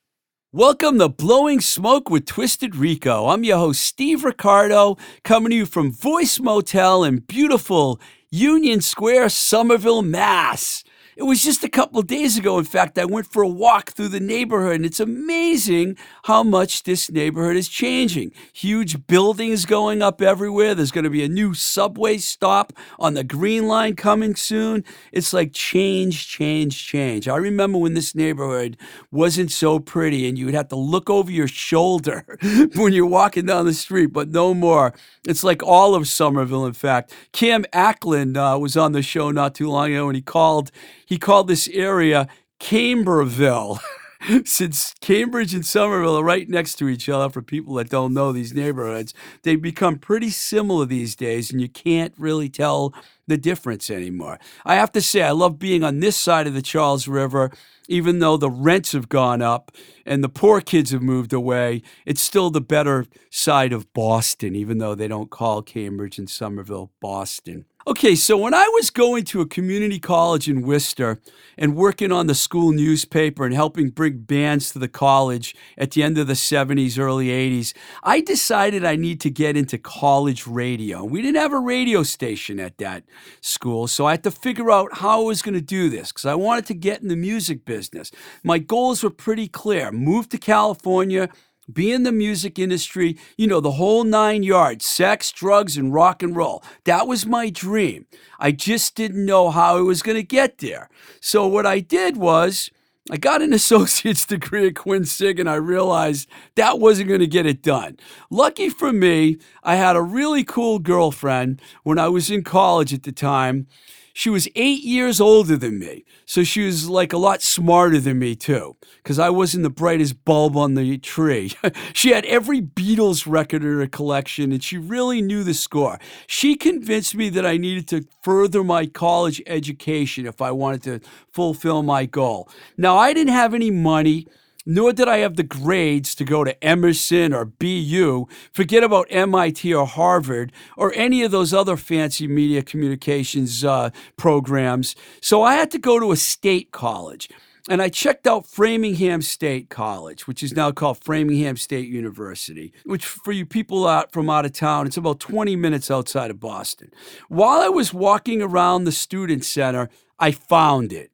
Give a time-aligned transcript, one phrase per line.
[0.51, 3.27] Welcome to Blowing Smoke with Twisted Rico.
[3.27, 8.01] I'm your host, Steve Ricardo, coming to you from Voice Motel in beautiful
[8.31, 10.85] Union Square, Somerville, Mass.
[11.17, 13.93] It was just a couple of days ago, in fact, I went for a walk
[13.93, 18.33] through the neighborhood, and it's amazing how much this neighborhood is changing.
[18.53, 20.75] Huge buildings going up everywhere.
[20.75, 24.85] There's going to be a new subway stop on the Green Line coming soon.
[25.13, 27.29] It's like change, change, change.
[27.29, 28.77] I remember when this neighborhood
[29.13, 32.25] wasn't so pretty, and you would have to look over your shoulder
[32.75, 34.93] when you're walking down the street, but no more.
[35.27, 37.15] It's like all of Somerville, in fact.
[37.33, 40.73] Cam Ackland uh, was on the show not too long ago, and he called
[41.07, 42.29] he called this area
[42.61, 43.81] Camberville.
[44.47, 48.33] Since Cambridge and Somerville are right next to each other, for people that don't know
[48.33, 49.13] these neighborhoods,
[49.43, 52.95] they've become pretty similar these days, and you can't really tell
[53.27, 54.39] the difference anymore.
[54.65, 57.51] I have to say, I love being on this side of the Charles River
[57.89, 59.73] even though the rents have gone up
[60.07, 64.79] and the poor kids have moved away, it's still the better side of Boston, even
[64.79, 67.67] though they don't call Cambridge and Somerville Boston.
[67.87, 71.21] Okay, so when I was going to a community college in Worcester
[71.59, 76.03] and working on the school newspaper and helping bring bands to the college at the
[76.03, 81.05] end of the 70s, early 80s, I decided I need to get into college radio.
[81.05, 83.05] We didn't have a radio station at that
[83.43, 86.25] school, so I had to figure out how I was going to do this because
[86.25, 88.11] I wanted to get in the music business.
[88.43, 91.29] My goals were pretty clear move to California
[91.73, 96.23] be in the music industry, you know, the whole nine yards sex, drugs, and rock
[96.23, 96.63] and roll.
[96.85, 98.07] That was my dream.
[98.39, 100.89] I just didn't know how I was going to get there.
[101.21, 102.71] So, what I did was,
[103.11, 107.47] I got an associate's degree at Quincy, and I realized that wasn't going to get
[107.47, 107.99] it done.
[108.31, 113.03] Lucky for me, I had a really cool girlfriend when I was in college at
[113.03, 113.67] the time
[114.15, 116.05] she was eight years older than me.
[116.25, 120.25] So she was like a lot smarter than me, too, because I wasn't the brightest
[120.25, 121.53] bulb on the tree.
[121.93, 125.99] she had every Beatles record in her collection and she really knew the score.
[126.29, 131.01] She convinced me that I needed to further my college education if I wanted to
[131.33, 132.49] fulfill my goal.
[132.79, 134.29] Now, I didn't have any money
[134.67, 138.27] nor did I have the grades to go to Emerson or BU.
[138.53, 144.97] Forget about MIT or Harvard or any of those other fancy media communications uh, programs.
[145.21, 147.29] So I had to go to a state college.
[147.67, 153.07] And I checked out Framingham State College, which is now called Framingham State University, which
[153.07, 156.91] for you people out from out of town, it's about 20 minutes outside of Boston.
[157.29, 159.89] While I was walking around the student center,
[160.19, 161.14] I found it.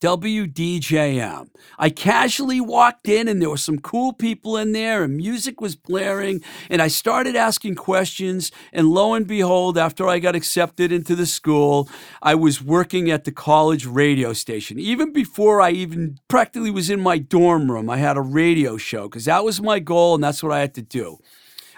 [0.00, 1.48] WDJM.
[1.76, 5.74] I casually walked in and there were some cool people in there and music was
[5.74, 6.40] blaring
[6.70, 11.26] and I started asking questions and lo and behold after I got accepted into the
[11.26, 11.88] school
[12.22, 14.78] I was working at the college radio station.
[14.78, 19.08] Even before I even practically was in my dorm room I had a radio show
[19.08, 21.18] cuz that was my goal and that's what I had to do.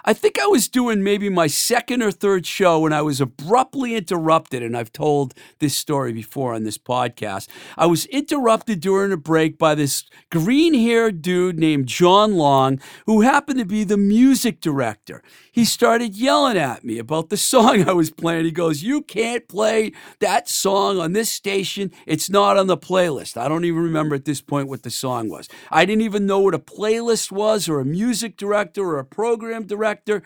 [0.04, 3.94] I think I was doing maybe my second or third show when I was abruptly
[3.94, 7.48] interrupted, and I've told this story before on this podcast.
[7.76, 13.20] I was interrupted during a break by this green haired dude named John Long, who
[13.20, 15.22] happened to be the music director.
[15.52, 18.46] He started yelling at me about the song I was playing.
[18.46, 21.90] He goes, You can't play that song on this station.
[22.06, 23.36] It's not on the playlist.
[23.36, 25.48] I don't even remember at this point what the song was.
[25.70, 29.66] I didn't even know what a playlist was, or a music director, or a program
[29.66, 30.22] director director.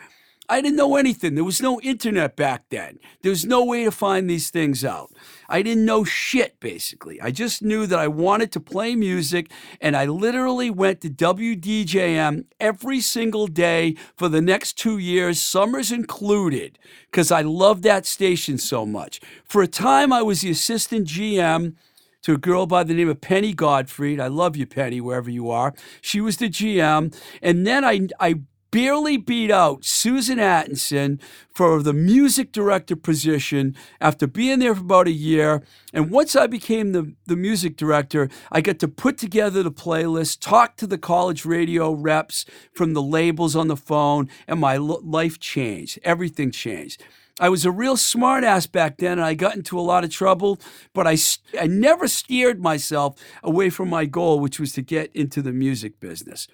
[0.47, 1.33] I didn't know anything.
[1.33, 2.99] There was no internet back then.
[3.23, 5.11] There was no way to find these things out.
[5.49, 7.19] I didn't know shit, basically.
[7.19, 9.49] I just knew that I wanted to play music,
[9.81, 15.91] and I literally went to WDJM every single day for the next two years, summers
[15.91, 16.77] included,
[17.09, 19.19] because I loved that station so much.
[19.45, 21.73] For a time, I was the assistant GM
[22.21, 24.19] to a girl by the name of Penny Godfrey.
[24.19, 25.73] I love you, Penny, wherever you are.
[26.01, 27.15] She was the GM.
[27.41, 28.41] And then I, I
[28.75, 31.17] barely beat out Susan Atkinson
[31.49, 35.63] for the music director position after being there for about a year.
[35.93, 40.41] And once I became the, the music director, I got to put together the playlist,
[40.41, 45.39] talk to the college radio reps from the labels on the phone, and my life
[45.39, 45.97] changed.
[46.03, 47.01] Everything changed.
[47.39, 50.59] I was a real smartass back then, and I got into a lot of trouble.
[50.93, 51.15] But I,
[51.57, 56.01] I never steered myself away from my goal, which was to get into the music
[56.01, 56.49] business.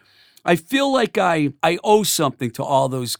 [0.45, 3.17] I feel like I, I owe something to all those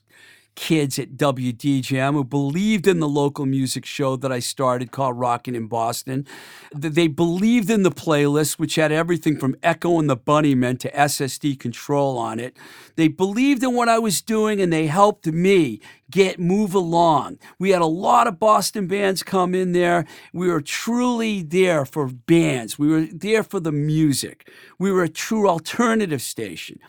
[0.55, 5.55] kids at WDJM who believed in the local music show that I started called Rockin'
[5.55, 6.27] in Boston.
[6.73, 11.59] They believed in the playlist, which had everything from Echo and the Bunnymen to SSD
[11.59, 12.57] Control on it.
[12.95, 17.39] They believed in what I was doing and they helped me get move along.
[17.57, 20.05] We had a lot of Boston bands come in there.
[20.33, 22.77] We were truly there for bands.
[22.77, 24.49] We were there for the music.
[24.77, 26.79] We were a true alternative station.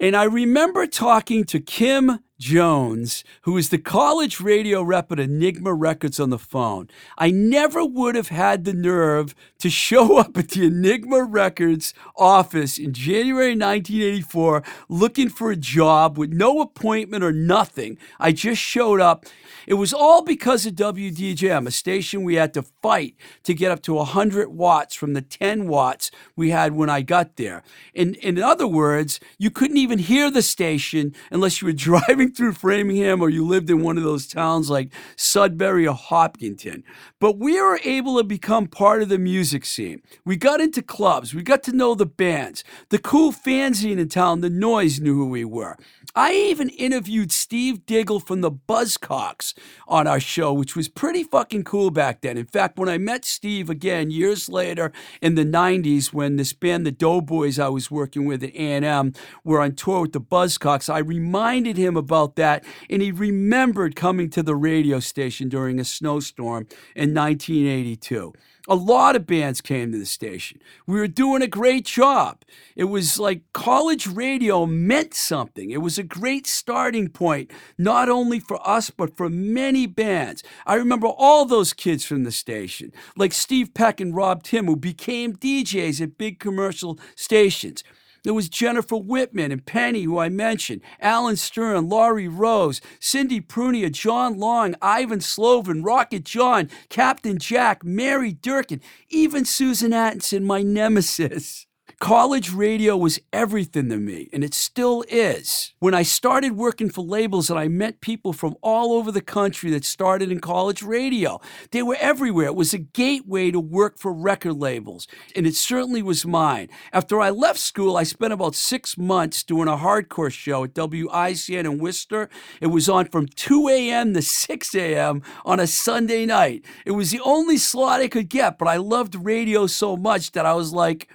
[0.00, 5.72] And I remember talking to Kim Jones, who is the college radio rep at Enigma
[5.72, 6.90] Records on the phone.
[7.16, 12.78] I never would have had the nerve to show up at the Enigma Records office
[12.78, 17.96] in January 1984 looking for a job with no appointment or nothing.
[18.18, 19.24] I just showed up.
[19.64, 23.82] It was all because of WDJM, a station we had to fight to get up
[23.82, 27.62] to 100 watts from the 10 watts we had when I got there.
[27.94, 32.52] In, in other words, you couldn't even hear the station unless you were driving through
[32.54, 36.84] Framingham or you lived in one of those towns like Sudbury or Hopkinton.
[37.20, 40.02] But we were able to become part of the music scene.
[40.24, 42.64] We got into clubs, we got to know the bands.
[42.90, 45.76] The cool fanzine in town, The Noise, knew who we were.
[46.14, 49.54] I even interviewed Steve Diggle from the Buzzcocks
[49.88, 52.36] on our show, which was pretty fucking cool back then.
[52.36, 54.92] In fact, when I met Steve again years later
[55.22, 59.60] in the 90s when this band, the Doughboys I was working with at A&M, were
[59.60, 64.42] on tour with the Buzzcocks, I reminded him about that and he remembered coming to
[64.42, 68.32] the radio station during a snowstorm in 1982.
[68.68, 70.60] A lot of bands came to the station.
[70.86, 72.42] We were doing a great job.
[72.76, 75.70] It was like college radio meant something.
[75.70, 80.44] It was a great starting point, not only for us, but for many bands.
[80.64, 84.76] I remember all those kids from the station, like Steve Peck and Rob Tim, who
[84.76, 87.82] became DJs at big commercial stations.
[88.24, 93.90] There was Jennifer Whitman and Penny, who I mentioned, Alan Stern, Laurie Rose, Cindy Prunia,
[93.90, 101.66] John Long, Ivan Slovin, Rocket John, Captain Jack, Mary Durkin, even Susan Atkinson, my nemesis.
[102.02, 105.72] College radio was everything to me, and it still is.
[105.78, 109.70] When I started working for labels and I met people from all over the country
[109.70, 111.40] that started in college radio,
[111.70, 112.46] they were everywhere.
[112.46, 115.06] It was a gateway to work for record labels,
[115.36, 116.70] and it certainly was mine.
[116.92, 121.64] After I left school, I spent about six months doing a hardcore show at WICN
[121.66, 122.28] in Worcester.
[122.60, 124.12] It was on from 2 a.m.
[124.14, 125.22] to 6 a.m.
[125.44, 126.64] on a Sunday night.
[126.84, 130.44] It was the only slot I could get, but I loved radio so much that
[130.44, 131.08] I was like,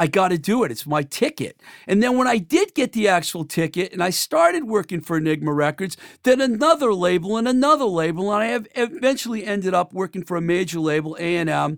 [0.00, 0.70] I got to do it.
[0.70, 1.60] It's my ticket.
[1.86, 5.52] And then when I did get the actual ticket and I started working for Enigma
[5.52, 10.38] Records, then another label and another label, and I have eventually ended up working for
[10.38, 11.76] a major label, A&M.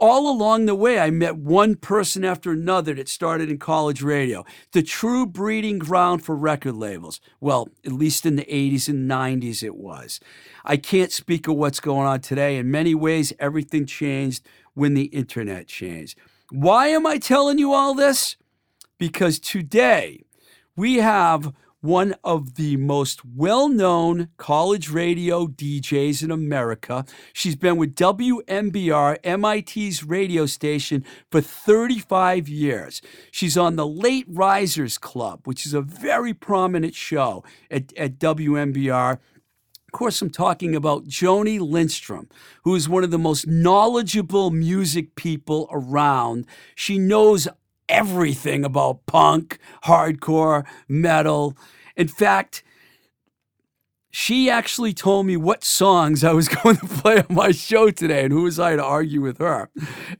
[0.00, 4.44] All along the way, I met one person after another that started in college radio,
[4.72, 7.20] the true breeding ground for record labels.
[7.38, 10.18] Well, at least in the 80s and 90s, it was.
[10.64, 12.56] I can't speak of what's going on today.
[12.56, 16.18] In many ways, everything changed when the internet changed.
[16.50, 18.36] Why am I telling you all this?
[18.98, 20.24] Because today
[20.74, 27.04] we have one of the most well known college radio DJs in America.
[27.32, 33.00] She's been with WMBR, MIT's radio station, for 35 years.
[33.30, 39.18] She's on the Late Risers Club, which is a very prominent show at, at WMBR.
[39.90, 42.28] Of course, I'm talking about Joni Lindstrom,
[42.62, 46.46] who is one of the most knowledgeable music people around.
[46.76, 47.48] She knows
[47.88, 51.56] everything about punk, hardcore, metal.
[51.96, 52.62] In fact,
[54.12, 58.22] she actually told me what songs I was going to play on my show today,
[58.22, 59.70] and who was I to argue with her?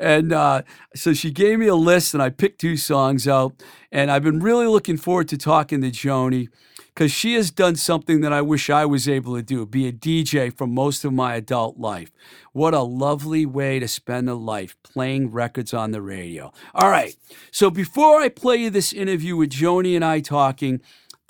[0.01, 0.63] And uh,
[0.97, 3.63] so she gave me a list, and I picked two songs out.
[3.93, 6.49] And I've been really looking forward to talking to Joni
[6.95, 9.93] because she has done something that I wish I was able to do be a
[9.93, 12.11] DJ for most of my adult life.
[12.53, 16.53] What a lovely way to spend a life playing records on the radio.
[16.75, 17.17] All right,
[17.51, 20.81] so before I play you this interview with Joni and I talking,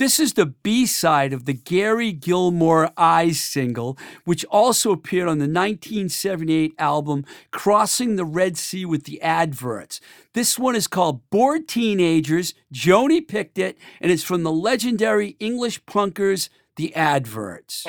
[0.00, 5.37] This is the B side of the Gary Gilmore Eyes single, which also appeared on
[5.37, 10.00] the 1978 album Crossing the Red Sea with the Adverts.
[10.33, 12.54] This one is called Bored Teenagers.
[12.73, 17.85] Joni picked it, and it's from the legendary English punkers, The Adverts.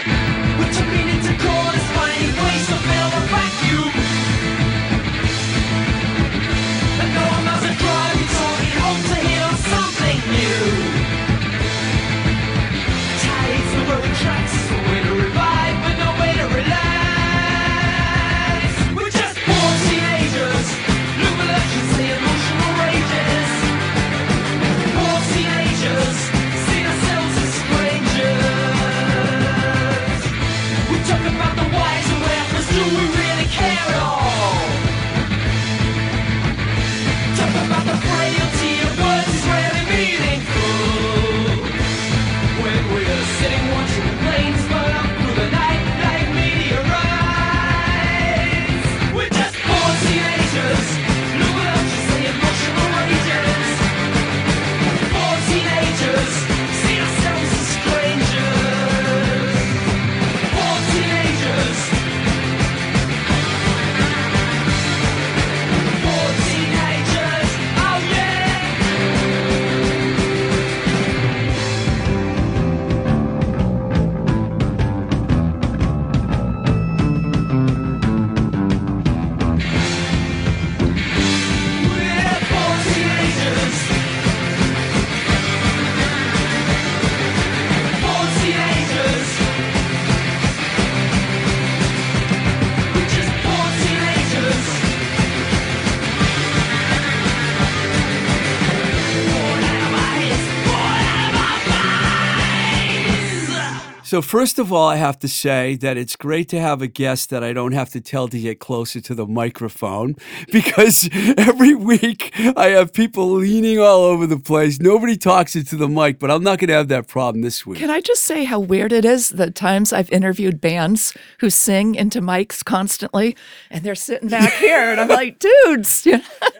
[104.11, 107.29] So, first of all, I have to say that it's great to have a guest
[107.29, 110.17] that I don't have to tell to get closer to the microphone
[110.51, 114.81] because every week I have people leaning all over the place.
[114.81, 117.79] Nobody talks into the mic, but I'm not going to have that problem this week.
[117.79, 121.95] Can I just say how weird it is the times I've interviewed bands who sing
[121.95, 123.37] into mics constantly
[123.69, 126.05] and they're sitting back here and I'm like, dudes.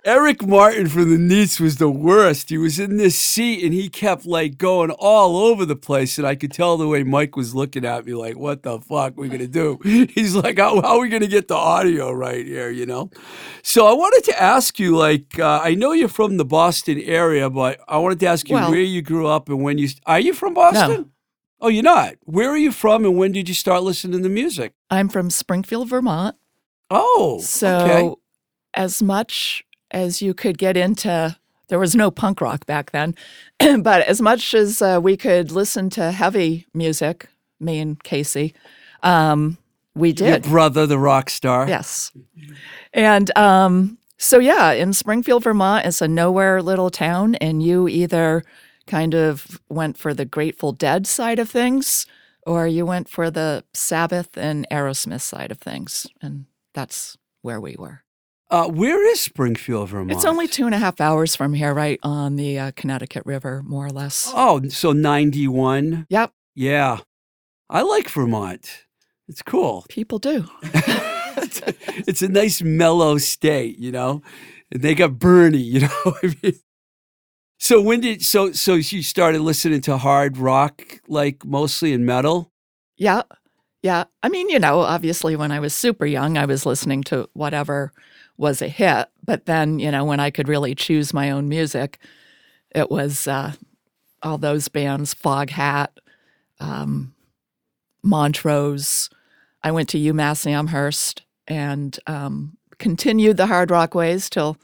[0.05, 2.49] Eric Martin from the Neats was the worst.
[2.49, 6.25] He was in this seat and he kept like going all over the place, and
[6.25, 9.27] I could tell the way Mike was looking at me like, "What the fuck we
[9.29, 12.85] gonna do?" He's like, "How, how are we gonna get the audio right here?" You
[12.85, 13.09] know.
[13.63, 17.49] So I wanted to ask you, like, uh, I know you're from the Boston area,
[17.49, 20.19] but I wanted to ask you Well- where you grew up and when you are
[20.19, 21.11] you from Boston?
[21.63, 22.15] Oh, you're not.
[22.25, 24.73] Where are you from, and when did you start listening to music?
[24.89, 26.35] I'm from Springfield, Vermont.
[26.89, 28.15] Oh, So, okay.
[28.73, 33.13] as much as you could get into, there was no punk rock back then,
[33.81, 37.27] but as much as uh, we could listen to heavy music,
[37.61, 38.53] me and Casey,
[39.03, 39.57] um,
[39.95, 40.43] we Your did.
[40.43, 41.67] brother, the rock star.
[41.67, 42.11] Yes.
[42.93, 48.43] And um, so, yeah, in Springfield, Vermont, it's a nowhere little town, and you either
[48.87, 52.05] kind of went for the Grateful Dead side of things
[52.45, 56.07] or you went for the Sabbath and Aerosmith side of things.
[56.21, 58.03] And that's where we were.
[58.49, 60.11] Uh, where is Springfield, Vermont?
[60.11, 63.63] It's only two and a half hours from here, right on the uh, Connecticut River,
[63.65, 64.29] more or less.
[64.33, 66.07] Oh, so 91.
[66.09, 66.99] Yep, Yeah.
[67.71, 68.85] I like Vermont.
[69.29, 69.85] It's cool.
[69.87, 70.45] people do.
[70.61, 71.73] it's, a,
[72.07, 74.21] it's a nice mellow state, you know.
[74.71, 76.15] And they got Bernie, you know.
[76.21, 76.59] I mean,
[77.57, 82.51] so when did so so you started listening to hard rock like mostly in metal?
[82.97, 83.21] Yeah.
[83.81, 84.03] Yeah.
[84.21, 87.93] I mean, you know, obviously when I was super young, I was listening to whatever
[88.35, 89.07] was a hit.
[89.23, 91.99] But then, you know, when I could really choose my own music,
[92.75, 93.53] it was uh,
[94.23, 95.89] all those bands Foghat,
[96.59, 97.13] um,
[98.03, 99.09] Montrose.
[99.63, 104.57] I went to UMass Amherst and um, continued the hard rock ways till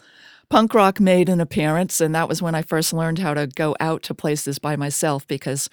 [0.49, 2.01] punk rock made an appearance.
[2.01, 5.27] And that was when I first learned how to go out to places by myself
[5.27, 5.69] because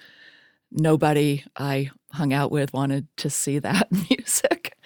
[0.71, 4.77] nobody I hung out with wanted to see that music.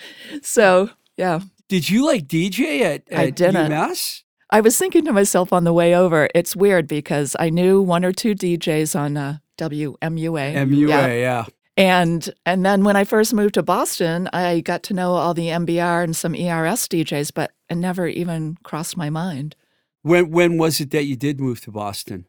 [0.41, 3.71] So, yeah, Did you like DJ at, at I didn't.
[3.71, 4.23] UMass?
[4.51, 8.03] I was thinking to myself on the way over, it's weird because I knew one
[8.03, 9.99] or two DJs on uh, WMUA.
[9.99, 11.07] MUA, Yeah.
[11.13, 11.45] yeah.
[11.79, 15.47] And and then when I first moved to Boston, I got to know all the
[15.47, 19.55] MBR and some ERS DJs, but it never even crossed my mind.
[20.01, 22.25] When when was it that you did move to Boston?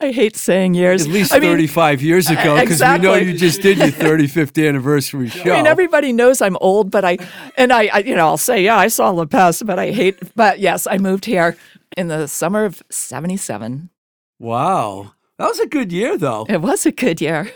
[0.00, 1.02] I hate saying years.
[1.02, 4.66] At least I mean, 35 years ago, because we know you just did your 35th
[4.66, 5.52] anniversary show.
[5.52, 7.18] I mean, everybody knows I'm old, but I,
[7.56, 10.34] and I, I, you know, I'll say, yeah, I saw La Paz, but I hate,
[10.34, 11.56] but yes, I moved here
[11.96, 13.90] in the summer of 77.
[14.40, 15.12] wow.
[15.40, 16.44] That was a good year, though.
[16.50, 17.50] It was a good year.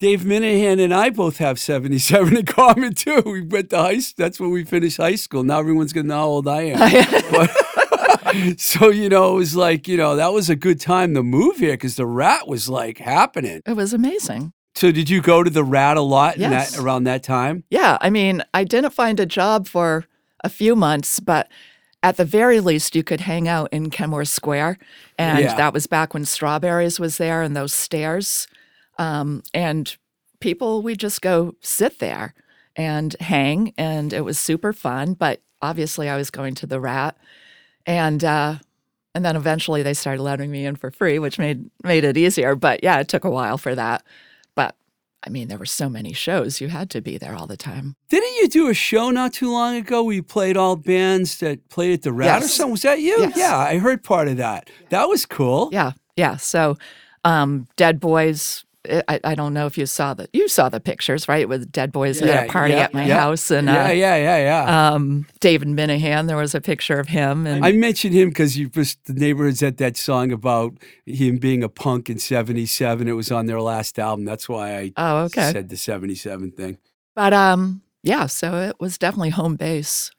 [0.00, 3.22] Dave Minehan and I both have 77 in common, too.
[3.24, 4.22] We went to high school.
[4.22, 5.42] That's when we finished high school.
[5.42, 7.22] Now everyone's going to know how old I am.
[7.32, 7.50] But-
[8.60, 11.56] so, you know, it was like, you know, that was a good time to move
[11.56, 13.62] here because the rat was like happening.
[13.66, 14.52] It was amazing.
[14.74, 16.72] So, did you go to the rat a lot in Yes.
[16.76, 17.64] that, around that time?
[17.70, 20.04] Yeah, I mean, I didn't find a job for
[20.44, 21.48] a few months, but
[22.02, 24.78] at the very least, you could hang out in Kenmore Square.
[25.18, 25.54] And Yeah.
[25.56, 28.46] that was back when Strawberries was there and those stairs.
[28.98, 29.96] Um, and
[30.40, 32.34] people, we just go sit there
[32.76, 33.72] and hang.
[33.78, 35.14] And it was super fun.
[35.14, 37.16] But obviously, I was going to the rat.
[37.86, 38.56] And, uh,
[39.14, 42.54] and then eventually they started letting me in for free, which made made it easier.
[42.54, 44.02] But yeah, it took a while for that.
[45.24, 47.94] I mean, there were so many shows; you had to be there all the time.
[48.08, 51.68] Didn't you do a show not too long ago where you played all bands that
[51.68, 52.54] played at the rat or Yes.
[52.54, 52.72] something?
[52.72, 53.16] Was that you?
[53.20, 53.36] Yes.
[53.36, 54.68] Yeah, I heard part of that.
[54.90, 55.68] That was cool.
[55.72, 56.36] Yeah, yeah.
[56.36, 56.76] So,
[57.24, 58.64] um, Dead Boys.
[58.88, 61.48] I, I don't know if you saw the you saw the pictures, right?
[61.48, 63.20] With Dead Boys at a party yeah, at my yeah.
[63.20, 64.92] house, and yeah, uh, yeah, yeah, yeah.
[64.92, 66.26] um, David Minehan.
[66.26, 69.60] There was a picture of him, and I mentioned him because you just the neighborhoods
[69.60, 70.74] had that song about
[71.06, 73.06] him being a punk in '77.
[73.06, 74.24] It was on their last album.
[74.24, 75.52] That's why I oh, okay.
[75.52, 76.78] said the '77 thing.
[77.14, 78.26] But um, yeah.
[78.26, 80.10] So it was definitely home base.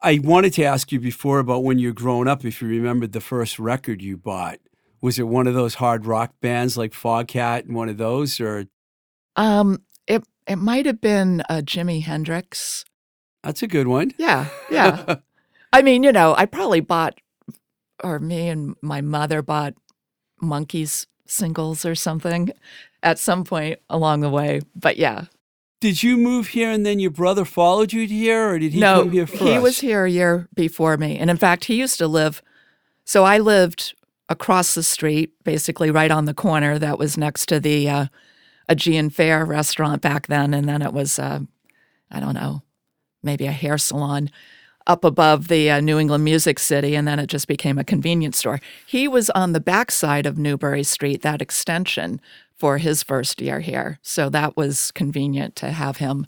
[0.00, 3.12] I wanted to ask you before about when you were growing up, if you remembered
[3.12, 4.58] the first record you bought.
[5.02, 8.66] Was it one of those hard rock bands like Foghat and one of those, or
[9.36, 12.84] Um, it it might have been uh, Jimi Hendrix.
[13.42, 14.12] that's a good one?
[14.16, 15.16] Yeah, yeah.
[15.72, 17.18] I mean, you know, I probably bought,
[18.04, 19.74] or me and my mother bought
[20.42, 22.52] Monkees singles or something
[23.02, 24.60] at some point along the way.
[24.76, 25.24] But yeah,
[25.80, 29.00] Did you move here and then your brother followed you here, or did he no,
[29.02, 29.42] come here first?
[29.42, 32.42] he was here a year before me, and in fact, he used to live.
[33.04, 33.94] So I lived
[34.32, 38.06] across the street, basically right on the corner that was next to the uh,
[38.66, 41.40] Aegean Fair restaurant back then, and then it was, uh,
[42.10, 42.62] I don't know,
[43.22, 44.30] maybe a hair salon
[44.86, 48.38] up above the uh, New England Music City, and then it just became a convenience
[48.38, 48.58] store.
[48.86, 52.20] He was on the backside of Newbury Street, that extension,
[52.56, 56.26] for his first year here, so that was convenient to have him.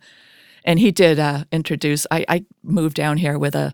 [0.64, 2.06] And he did uh, introduce.
[2.10, 3.72] I, I moved down here with a,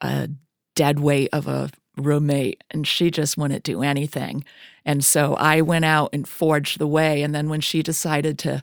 [0.00, 0.28] a
[0.74, 4.44] dead weight of a roommate, and she just wouldn't do anything.
[4.84, 7.22] And so I went out and forged the way.
[7.22, 8.62] And then when she decided to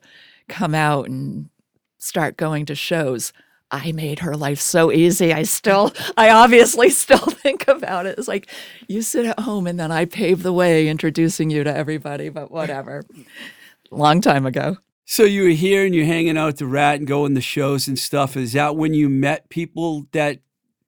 [0.50, 1.50] come out and
[1.97, 3.34] start going to shows,
[3.69, 5.34] I made her life so easy.
[5.34, 8.17] I still, I obviously still think about it.
[8.17, 8.47] It's like,
[8.88, 12.50] you sit at home and then I pave the way introducing you to everybody, but
[12.50, 13.04] whatever.
[13.91, 14.78] Long time ago.
[15.06, 17.88] So you were here and you're hanging out at the Rat and going to shows
[17.88, 18.36] and stuff.
[18.36, 20.39] Is that when you met people that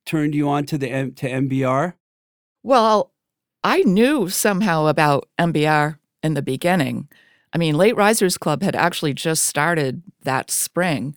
[0.06, 1.94] turned you on to the to MBR?
[2.64, 3.12] Well,
[3.64, 7.10] I knew somehow about MBR in the beginning.
[7.54, 11.16] I mean, Late Risers Club had actually just started that spring.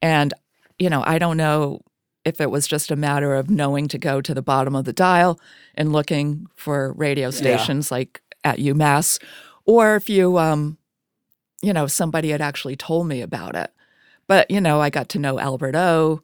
[0.00, 0.32] And,
[0.78, 1.80] you know, I don't know
[2.24, 4.92] if it was just a matter of knowing to go to the bottom of the
[4.92, 5.38] dial
[5.74, 9.22] and looking for radio stations like at UMass,
[9.66, 10.78] or if you, um,
[11.62, 13.70] you know, somebody had actually told me about it.
[14.26, 16.22] But, you know, I got to know Albert O.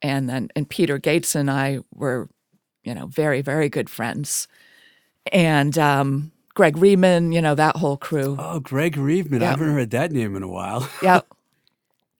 [0.00, 2.28] And then, and Peter Gates and I were
[2.88, 4.48] you know, very, very good friends.
[5.30, 8.34] And um, Greg Reibman, you know, that whole crew.
[8.38, 9.42] Oh, Greg Reibman.
[9.42, 10.88] I haven't heard that name in a while.
[11.02, 11.20] Yeah.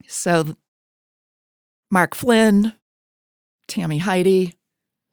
[0.06, 0.56] So
[1.90, 2.74] Mark Flynn,
[3.66, 4.56] Tammy Heidi,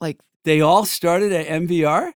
[0.02, 2.12] like They all started at MBR?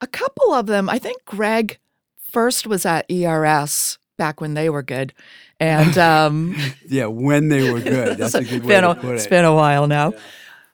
[0.00, 0.88] a couple of them.
[0.88, 1.78] I think Greg
[2.18, 5.12] first was at ERS back when they were good.
[5.60, 6.56] And um,
[6.88, 8.18] Yeah, when they were good.
[8.18, 10.12] That's a good way been to put It's It's been a while now.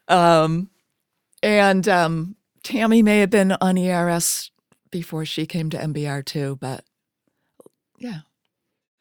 [0.08, 0.70] Um,
[1.42, 4.50] and um, Tammy may have been on ERS
[4.90, 6.84] before she came to MBR too, but
[7.98, 8.20] yeah.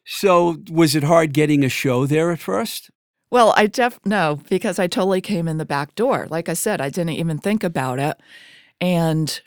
[0.06, 2.90] So was it hard getting a show there at first?
[3.30, 6.28] Well, I def no, because I totally came in the back door.
[6.30, 8.18] Like I said, I didn't even think about it.
[8.80, 9.42] And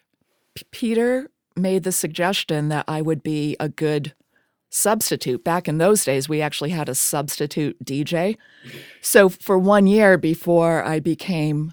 [0.54, 4.14] P- Peter made the suggestion that I would be a good
[4.68, 5.42] substitute.
[5.44, 8.36] Back in those days, we actually had a substitute DJ.
[9.00, 11.72] So for one year before I became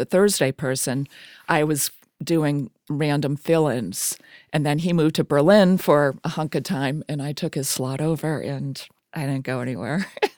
[0.00, 1.06] the Thursday person,
[1.46, 1.90] I was
[2.24, 4.16] doing random fill ins.
[4.50, 7.68] And then he moved to Berlin for a hunk of time, and I took his
[7.68, 8.82] slot over, and
[9.12, 10.06] I didn't go anywhere.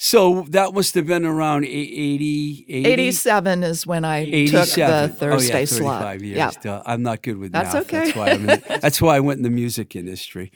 [0.00, 5.02] So that must have been around eight- 80, 80 87 is when I took 87.
[5.02, 6.20] the Thursday oh, yeah, slot.
[6.22, 6.82] Yeah.
[6.86, 7.82] I'm not good with That's math.
[7.86, 8.04] okay.
[8.04, 10.52] That's why, I'm in, that's why I went in the music industry.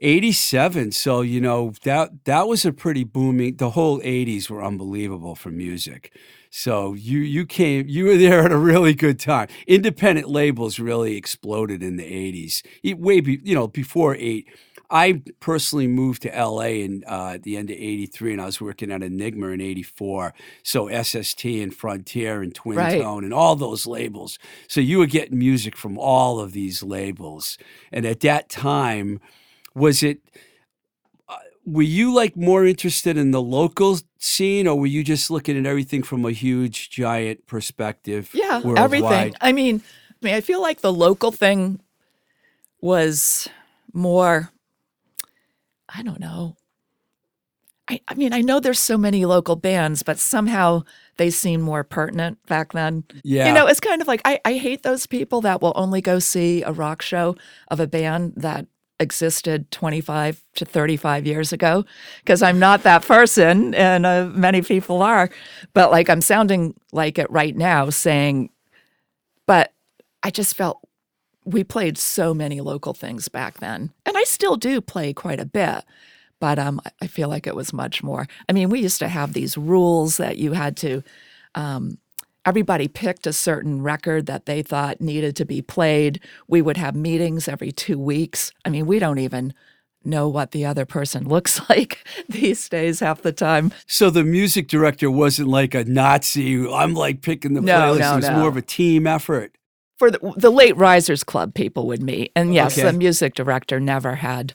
[0.00, 0.92] 87.
[0.92, 5.50] So, you know, that that was a pretty booming the whole 80s were unbelievable for
[5.50, 6.12] music.
[6.56, 9.48] So you you came you were there at a really good time.
[9.66, 12.62] Independent labels really exploded in the 80s.
[12.84, 14.46] E- Way be, you know, before 8
[14.88, 18.60] I personally moved to LA in uh, at the end of 83 and I was
[18.60, 20.32] working at Enigma in 84.
[20.62, 23.02] So SST and Frontier and Twin Right.
[23.02, 24.38] Tone and all those labels.
[24.68, 27.58] So you were getting music from all of these labels.
[27.90, 29.20] And at that time,
[29.74, 30.20] was it
[31.66, 35.66] were you like more interested in the local scene or were you just looking at
[35.66, 39.34] everything from a huge giant perspective Yeah, everything.
[39.40, 39.82] I mean,
[40.22, 41.80] I mean, I feel like the local thing
[42.80, 43.48] was
[43.92, 44.50] more.
[45.88, 46.56] I don't know.
[47.88, 50.84] I, I mean, I know there's so many local bands, but somehow
[51.16, 53.04] they seem more pertinent back then.
[53.22, 56.00] yeah You know, it's kind of like I, I hate those people that will only
[56.00, 57.36] go see a rock show
[57.68, 58.66] of a band that
[59.04, 61.84] existed 25 to 35 years ago
[62.20, 65.30] because I'm not that person and uh, many people are.
[65.74, 68.50] But like I'm sounding like it right now saying,
[69.46, 69.72] but
[70.24, 70.80] I just felt
[71.44, 73.92] we played so many local things back then.
[74.06, 75.84] And I still do play quite a bit.
[76.40, 78.26] But um, I- feel like it was much more.
[78.48, 81.02] I mean, we used to have these rules that you had to
[81.54, 81.98] um,
[82.46, 86.20] everybody picked a certain record that they thought needed to be played.
[86.48, 88.52] We would have meetings every two weeks.
[88.64, 89.54] I mean, we don't even
[90.04, 93.72] know what the other person looks like these days half the time.
[93.86, 98.12] so the music director wasn't like a nazi i'm like picking the No, playlist no,
[98.12, 98.38] it was no.
[98.40, 99.56] more of a team effort
[99.98, 102.32] For the, the late Risers Club, people would meet.
[102.36, 102.86] And yes, Okay.
[102.90, 104.52] the music director never had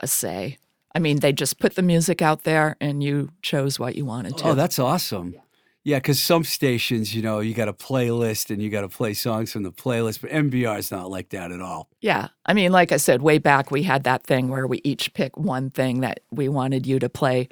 [0.00, 0.58] a say.
[0.94, 4.36] I mean, they just put the music out there and you chose what you wanted
[4.38, 4.48] to.
[4.48, 5.40] oh that's awesome yeah
[5.84, 9.52] because some stations you know you got a playlist and you got to play songs
[9.52, 12.28] from the playlist but mbr is not like that at all Yeah.
[12.46, 15.36] I mean, like I said, way back, we had that thing where we each pick
[15.36, 17.48] one thing that we wanted you to play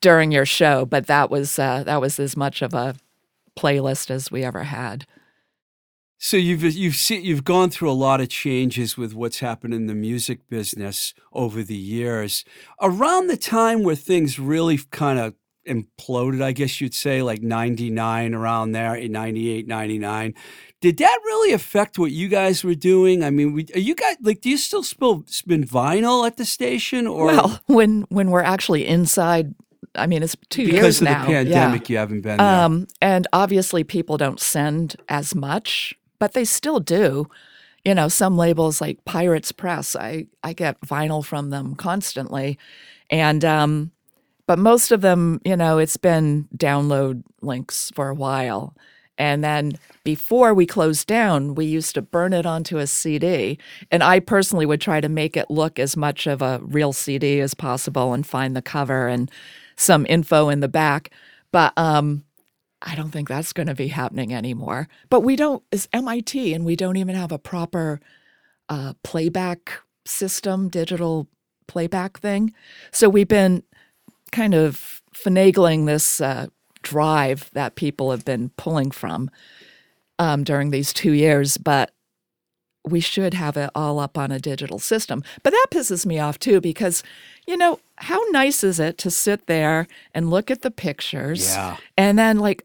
[0.00, 2.94] during your show, but that was uh, that was as much of a
[3.56, 5.06] playlist as we ever had.
[6.18, 9.86] So you've you've seen you've gone through a lot of changes with what's happened in
[9.86, 12.44] the music business over the years.
[12.80, 15.34] Around the time where things really kind of
[15.66, 20.34] imploded, I guess you'd say, like 99 around there, 98, 99.
[20.80, 23.24] Did that really affect what you guys were doing?
[23.24, 26.44] I mean, we, are you guys like do you still spill spin vinyl at the
[26.44, 29.54] station or well, when when we're actually inside,
[29.94, 31.26] I mean, it's two because years of now.
[31.26, 31.42] the yeah.
[31.42, 32.64] pandemic you haven't been there?
[32.64, 37.26] Um, and obviously, people don't send as much, but they still do.
[37.84, 42.58] You know, some labels like Pirates Press, I I get vinyl from them constantly,
[43.10, 43.92] and um,
[44.46, 48.74] but most of them, you know, it's been download links for a while.
[49.18, 49.72] And then
[50.04, 53.58] before we closed down, we used to burn it onto a CD.
[53.90, 57.40] And I personally would try to make it look as much of a real CD
[57.40, 59.30] as possible and find the cover and
[59.76, 61.10] some info in the back.
[61.50, 62.24] But um,
[62.82, 64.88] I don't think that's going to be happening anymore.
[65.08, 68.00] But we don't, it's MIT, and we don't even have a proper
[68.68, 71.26] uh, playback system, digital
[71.66, 72.52] playback thing.
[72.92, 73.62] So we've been
[74.32, 76.46] kind of finagling this uh,
[76.82, 79.30] drive that people have been pulling from
[80.18, 81.92] um, during these two years, but
[82.84, 85.24] we should have it all up on a digital system.
[85.42, 87.02] But that pisses me off too because,
[87.46, 91.76] you know, how nice is it to sit there and look at the pictures yeah.
[91.96, 92.64] and then like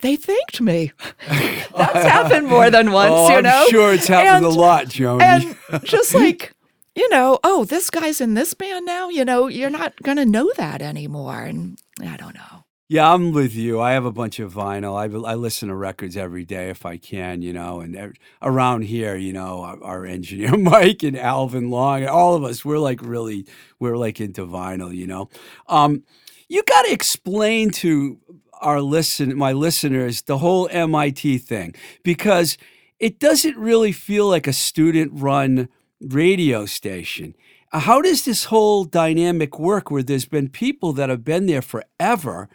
[0.00, 0.92] they thanked me.
[1.28, 3.66] That's happened more than once, oh, you I'm know.
[3.70, 5.22] sure it's happened And- a lot, Joni.
[5.70, 6.52] and just like
[6.96, 9.10] you know, oh, this guy's in this band now.
[9.10, 12.64] You know, you're not gonna know that anymore, and I don't know.
[12.88, 13.80] Yeah, I'm with you.
[13.80, 14.94] I have a bunch of vinyl.
[14.96, 17.80] I, I listen to records every day if I can, you know.
[17.80, 22.64] And around here, you know, our, our engineer Mike and Alvin Long, all of us,
[22.64, 23.44] we're like really,
[23.80, 25.28] we're like into vinyl, you know.
[25.66, 26.04] Um,
[26.48, 28.20] you got to explain to
[28.60, 32.56] our listen, my listeners, the whole MIT thing because
[33.00, 35.68] it doesn't really feel like a student-run
[36.00, 37.34] radio station.
[37.72, 41.62] Uh, How does this whole dynamic work where there's been people that have been there
[41.62, 42.48] forever?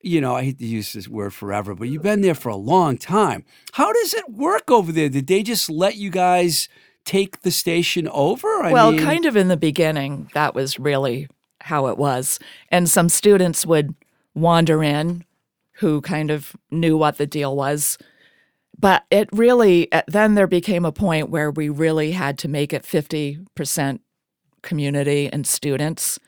[0.00, 2.56] you know, I hate to use this word forever, but you've been there for a
[2.56, 3.44] long time.
[3.72, 5.08] How does it work over there?
[5.08, 6.68] Did they just let you guys
[7.04, 8.48] take the station over?
[8.62, 11.28] I well, mean, kind of in the beginning, that was really
[11.60, 12.38] how it was,
[12.70, 13.94] and some students would
[14.34, 15.24] wander in
[15.72, 17.98] who kind of knew what the deal was.
[18.78, 22.72] But it really, uh, then there became a point where we really had to make
[22.72, 24.00] it 50%
[24.62, 26.18] community and students.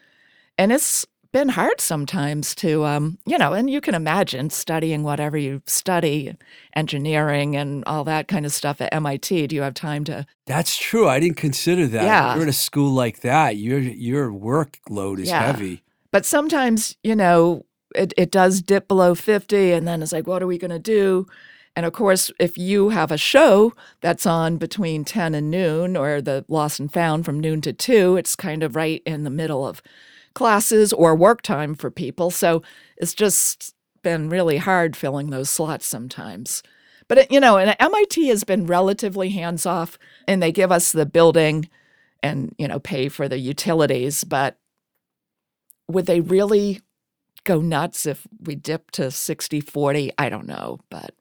[0.59, 5.37] And it's been hard sometimes to, um, you know, and you can imagine studying whatever
[5.39, 6.35] you study,
[6.75, 9.47] engineering and all that kind of stuff at MIT.
[9.47, 10.27] Do you have time to?
[10.47, 11.09] That's true.
[11.09, 12.03] I didn't consider that.
[12.05, 12.35] Yeah.
[12.35, 13.57] You're at a school like that.
[13.57, 15.47] Your your workload is Yeah.
[15.47, 15.83] heavy.
[16.11, 20.43] But sometimes, you know, it, it does dip below 50, and then it's like, what
[20.43, 21.27] are we going to do?
[21.81, 26.21] And of course, if you have a show that's on between 10 and noon, or
[26.21, 29.67] the Lost and Found from noon to 2, it's kind of right in the middle
[29.67, 29.81] of
[30.35, 32.31] classes or work time for people.
[32.31, 32.63] So
[32.99, 36.63] it's just been really hard filling those slots sometimes.
[37.09, 40.93] But, it, you know, and MIT has been relatively hands off, and they give us
[40.93, 41.67] the building
[42.23, 44.23] and, you know, pay for the utilities.
[44.23, 44.59] But
[45.89, 46.83] would they really
[47.45, 50.13] go nuts if we dip to 60 40?
[50.19, 50.79] I don't know.
[50.91, 51.15] But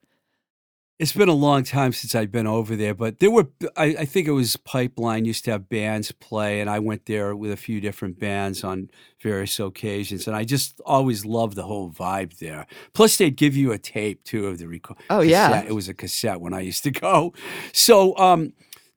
[0.99, 4.05] It's been a long time since I've been over there, but there were I, I
[4.05, 7.57] think it was Pipeline used to have bands play, and I went there with a
[7.57, 8.89] few different bands on
[9.21, 12.67] various occasions, and I just always loved the whole vibe there.
[12.93, 14.97] Plus, they'd give you a tape too of the record.
[15.09, 15.47] Oh, yeah.
[15.47, 15.67] cassette.
[15.67, 17.33] it was a cassette when I used to go.
[17.71, 18.51] So, um,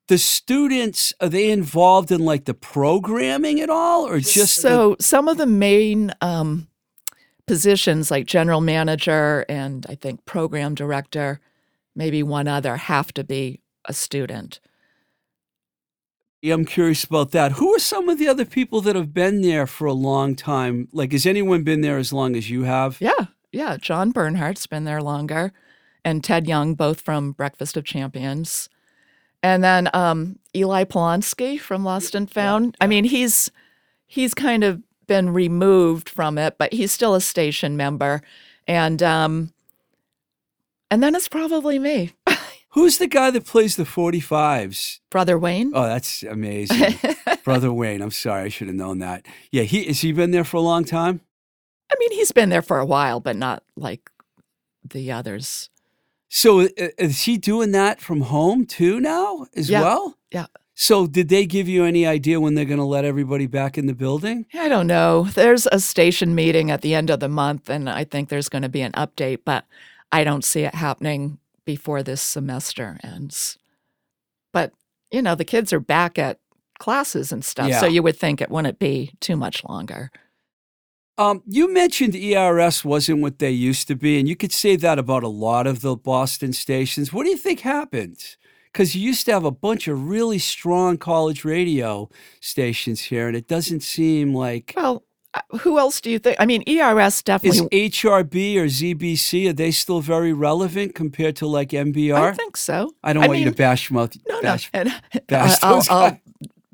[0.09, 4.97] the students are they involved in like the programming at all, or just the- so
[4.99, 6.67] some of the main um,
[7.47, 11.41] positions, like general manager and I think program director,
[11.94, 14.61] maybe one other, have to be a student.
[16.42, 17.52] Yeah, I'm curious about that.
[17.52, 20.88] Who are some of the other people that have been there for a long time?
[20.92, 23.00] Like, has anyone been there as long as you have?
[23.00, 23.76] Yeah, yeah.
[23.76, 25.52] John Bernhardt's been there longer,
[26.05, 28.68] and Ted Young, both from Breakfast of Champions,
[29.40, 32.76] and then um, Eli Polonsky from Lost and Found.
[32.81, 33.52] I mean, he's
[34.05, 38.20] he's kind of been removed from it, but he's still a station member,
[38.66, 39.52] and um,
[40.92, 42.12] and then it's probably me,
[42.74, 45.00] Who's the guy that plays the 45s?
[45.11, 45.72] Brother Wayne.
[45.74, 46.98] Oh, that's amazing.
[47.44, 48.00] Brother Wayne.
[48.00, 48.44] I'm sorry.
[48.44, 49.26] I should have known that.
[49.50, 51.20] Yeah, he has he been there for a long time?
[51.90, 54.11] I mean, he's been there for a while, but not like
[54.88, 55.68] the others.
[56.31, 59.83] So uh, is he doing that from home too now as Yeah.
[59.83, 60.16] well?
[60.31, 60.46] Yeah.
[60.74, 63.87] So did they give you any idea when they're going to let everybody back in
[63.87, 64.46] the building?
[64.55, 65.24] I don't know.
[65.24, 68.62] There's a station meeting at the end of the month, and I think there's going
[68.62, 69.66] to be an update, but
[70.12, 73.59] I don't see it happening before this semester ends.
[74.53, 74.72] But,
[75.11, 76.38] you know, the kids are back at
[76.79, 80.11] classes and stuff, so you would think it wouldn't be too much longer.
[81.18, 84.98] Um, you mentioned ERS wasn't what they used to be, and you could say that
[84.98, 87.12] about a lot of the Boston stations.
[87.12, 88.37] What do you think happened?
[88.72, 92.09] Because you used to have a bunch of really strong college radio
[92.40, 94.72] stations here, and it doesn't seem like.
[94.77, 95.05] Well,
[95.61, 96.37] who else do you think?
[96.38, 97.68] I mean, ERS definitely.
[97.81, 102.14] Is HRB or ZBC, are they still very relevant compared to like MBR?
[102.14, 102.95] I think so.
[103.03, 104.16] I don't I want you to bash them out.
[104.29, 104.81] No, bash, no.
[104.81, 106.21] And bash I'll, I'll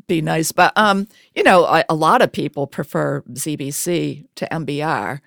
[0.09, 5.21] be nice, but um, you know, a, a lot of people prefer ZBC to MBR.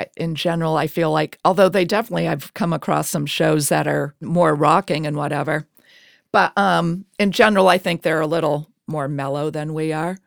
[0.00, 3.86] I- In general, I feel like, although they definitely, I've come across some shows that
[3.86, 5.66] are more rocking and whatever,
[6.32, 10.18] but um, in general, I think they're a little more mellow than we are,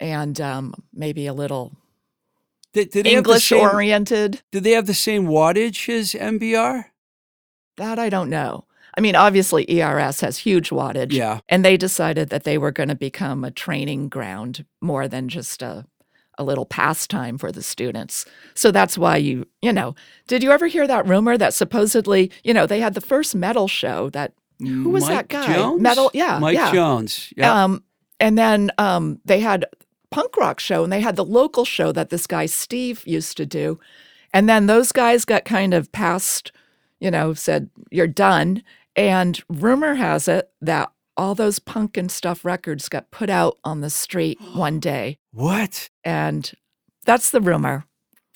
[0.00, 1.76] and um, maybe a little
[2.72, 4.42] Did, did they have the English same- oriented.
[4.52, 6.86] Did they have the same wattage as MBR?
[7.76, 8.66] That I don't know.
[8.96, 11.12] I mean, obviously, ERS has huge wattage.
[11.12, 11.40] Yeah.
[11.48, 15.62] And they decided that they were going to become a training ground more than just
[15.62, 15.84] a,
[16.38, 18.24] a little pastime for the students.
[18.54, 19.96] So that's why you, you know,
[20.28, 23.66] did you ever hear that rumor that supposedly, you know, they had the first metal
[23.66, 25.52] show that, who was that guy?
[25.52, 25.82] Jones?
[25.82, 26.38] Metal, yeah.
[26.38, 26.72] Mike yeah.
[26.72, 27.32] Jones.
[27.36, 27.64] Yeah.
[27.64, 27.82] Um,
[28.20, 29.66] and then um, they had
[30.14, 33.46] punk rock show and they had the local show that this guy Steve used to
[33.46, 33.78] do.
[34.32, 36.52] And then those guys got kind of passed,
[37.00, 38.62] you know, said, you're done.
[38.96, 43.80] And rumor has it that all those punk and stuff records got put out on
[43.80, 45.18] the street one day.
[45.32, 45.88] what?
[46.04, 46.52] And
[47.04, 47.84] that's the rumor.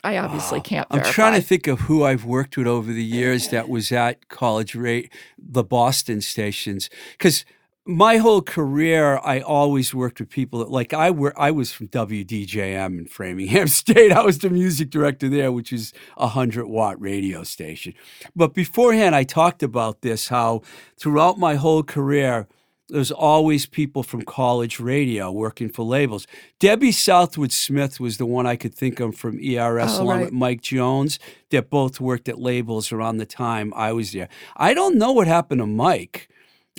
[0.05, 3.03] I obviously Oh, can't I'm trying to think of who I've worked with over the
[3.05, 6.89] years that was at college rate, the Boston stations.
[7.13, 7.45] Because
[7.89, 11.89] my whole career, I always worked with people that, like I were, I was from
[11.89, 14.13] WDJM in Framingham State.
[14.13, 17.95] I was the music director there, which is a hundred watt radio station.
[18.37, 20.61] But beforehand, I talked about this how
[20.99, 22.47] throughout my whole career,
[22.91, 26.27] there's always people from college radio working for labels.
[26.59, 30.25] Debbie Southwood Smith was the one I could think of from ERS, Oh, along right.
[30.27, 31.19] with Mike Jones,
[31.51, 34.29] that both worked at labels around the time I was there.
[34.57, 36.29] I don't know what happened to Mike.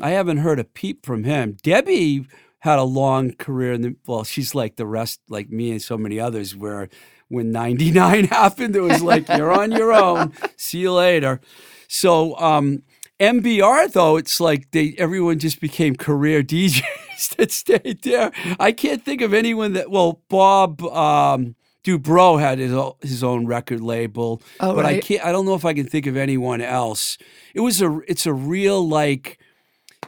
[0.01, 1.57] I haven't heard a peep from him.
[1.63, 2.25] Debbie
[2.59, 5.97] had a long career in the well, she's like the rest, like me and so
[5.97, 6.89] many others, where
[7.27, 10.33] when 99 happened, it was like, you're on your own.
[10.57, 11.39] See you later.
[11.87, 12.83] So um
[13.19, 18.31] MBR though, it's like they everyone just became career DJs that stayed there.
[18.59, 23.79] I can't think of anyone that well, Bob um Dubrow had his his own record
[23.81, 25.23] label, Oh, but I can't.
[25.25, 27.17] I don't know if I can think of anyone else.
[27.55, 27.99] It was a.
[28.05, 29.39] It's a real like,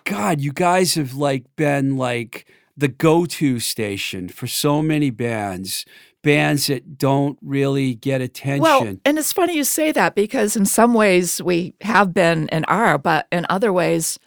[0.03, 5.85] God, you guys have like been like the go to station for so many bands,
[6.21, 8.61] bands that don't really get attention.
[8.61, 12.65] Well, and it's funny you say that because in some ways we have been and
[12.67, 14.17] are, but in other ways,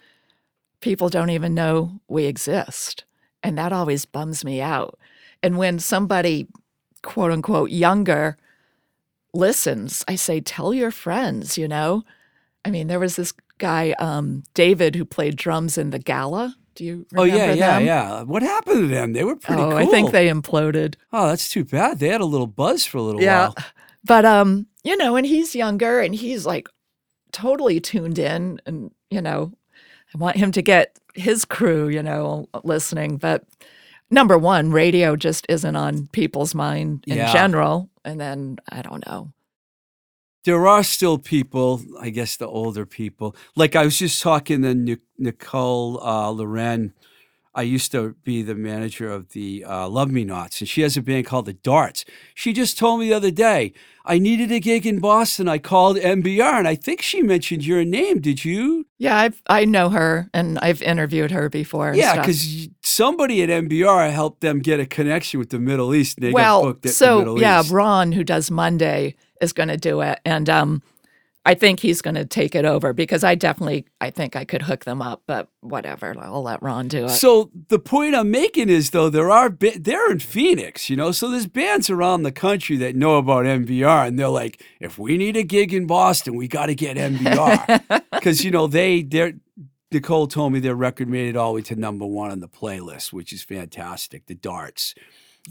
[0.81, 3.03] people don't even know we exist.
[3.43, 4.97] And that always bums me out.
[5.43, 6.47] And when somebody,
[7.03, 8.37] quote unquote, younger
[9.33, 12.03] listens, I say, tell your friends, you know?
[12.63, 16.55] I mean, there was this guy, um, David, who played drums in the gala.
[16.75, 17.85] Do you oh remember yeah, yeah, them?
[17.85, 18.21] yeah.
[18.23, 19.13] What happened to them?
[19.13, 19.77] They were pretty oh, cool.
[19.77, 20.95] I think they imploded.
[21.13, 21.99] Oh, that's too bad.
[21.99, 23.47] They had a little buzz for a little Yeah.
[23.47, 23.55] while.
[24.03, 26.67] But um, you know, and he's younger and he's like
[27.31, 29.53] totally tuned in and you know,
[30.13, 33.45] I want him to get his crew, you know, listening, but
[34.11, 37.31] number 1, radio just isn't on people's mind in Yeah.
[37.31, 39.31] general, and then I don't know.
[40.45, 43.35] There are still people, I guess the older people.
[43.55, 46.93] Like I was just talking to Nicole uh, Laurenne.
[47.55, 50.97] I used to be the manager of the uh, Love Me Nots, and she has
[50.97, 52.03] a band called the Darts.
[52.33, 53.71] She just told me the other day,
[54.03, 55.47] I needed a gig in Boston.
[55.47, 58.19] I called MBR, and I think she mentioned your name.
[58.19, 58.85] Did you?
[58.97, 61.95] Yeah, I've I know her and I've interviewed her before.
[61.95, 66.17] Yeah, because somebody at MBR helped them get a connection with the Middle East.
[66.17, 67.63] And they got well, booked at the so yeah.
[67.71, 70.81] Ron, who does Monday, is going to do it, and um,
[71.47, 74.63] I think he's going to take it over because I definitely, I think I could
[74.63, 77.09] hook them up, but whatever, I'll let Ron do it.
[77.09, 81.29] So the point I'm making is though there are they're in Phoenix, you know, so
[81.29, 85.37] there's bands around the country that know about MBR, and they're like, if we need
[85.37, 89.33] a gig in Boston, we got to get MBR because you know they they're.
[89.91, 92.49] Nicole told me their record made it all the way to number one on the
[92.49, 94.25] playlist, which is fantastic.
[94.25, 94.93] The Darts.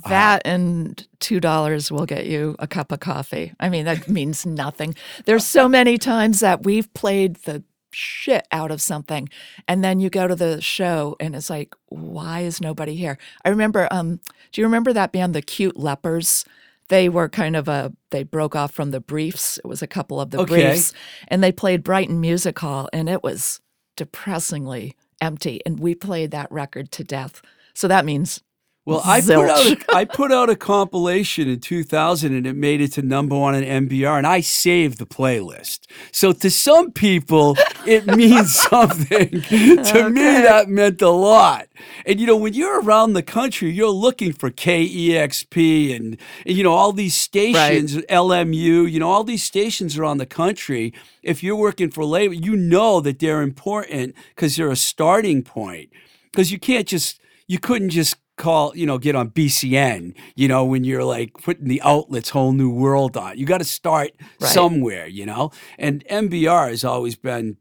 [0.09, 3.53] That and two dollars will get you a cup of coffee.
[3.61, 4.95] I mean, that means nothing.
[5.25, 9.29] There's so many times that we've played the shit out of something,
[9.69, 13.19] and then you go to the show and it's like, why is nobody here?
[13.45, 13.89] I remember.
[13.91, 14.21] Um,
[14.53, 16.45] do you remember that band, the Cute Lepers?
[16.89, 17.93] They were kind of a.
[18.11, 19.59] They broke off from the Briefs.
[19.59, 20.55] It was a couple of the Okay.
[20.71, 20.93] Briefs,
[21.29, 23.61] and they played Brighton Music Hall, and it was
[23.97, 25.61] depressingly empty.
[25.65, 27.41] And we played that record to death.
[27.75, 28.43] So that means
[28.87, 32.83] Well, I put out a, I put out a compilation in 2000 and it made
[32.83, 35.87] it to number one on MBR and I saved the playlist.
[36.13, 39.31] So to some people, it means something.
[39.41, 41.69] to me, that meant a lot.
[42.05, 46.63] And you know, when you're around the country, you're looking for KEXP and, and, you
[46.63, 48.91] know all these stations, LMU.
[48.91, 50.93] You know all these stations around the country.
[51.23, 55.89] If you're working for labor, you know that they're important because they're a starting point.
[56.31, 60.65] Because you can't just you couldn't just call, you know, get on BCN, you know,
[60.65, 63.39] when you're like putting the outlets whole new world on.
[63.39, 64.51] You got to start Right.
[64.51, 65.51] somewhere, you know?
[65.79, 67.57] And MBR has always been,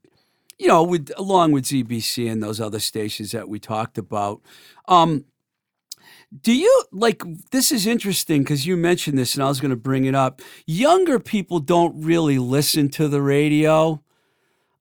[0.58, 4.42] you know, with along with ZBC and those other stations that we talked about.
[4.88, 5.26] Um
[6.42, 9.78] do you like this is interesting because you mentioned this and I was going to
[9.78, 10.42] bring it up.
[10.66, 14.02] Younger people don't really listen to the radio.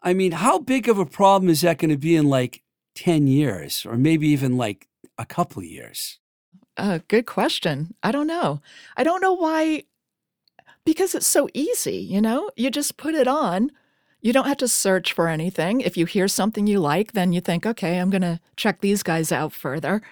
[0.00, 2.62] I mean, how big of a problem is that going to be in like
[2.94, 4.88] 10 years or maybe even like
[5.22, 6.18] a couple years?
[6.76, 7.94] Uh, good question.
[8.02, 8.60] I don't know.
[8.96, 9.84] I don't know why,
[10.84, 12.50] because it's so easy, you know?
[12.56, 13.70] You just put it on.
[14.20, 15.80] You don't have to search for anything.
[15.80, 19.02] If you hear something you like, then you think, okay, I'm going to check these
[19.02, 20.02] guys out further.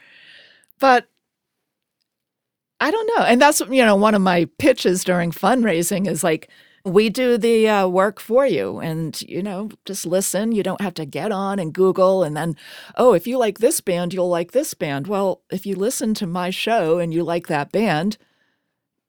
[0.79, 1.09] But
[2.81, 3.25] I don't know.
[3.25, 6.51] And that's, you know, one of my pitches during fundraising is like,
[6.85, 10.53] we do the uh, work for you and you know just listen.
[10.53, 12.57] You don't have to get on and google and then
[12.97, 15.07] oh if you like this band you'll like this band.
[15.07, 18.16] Well if you listen to my show and you like that band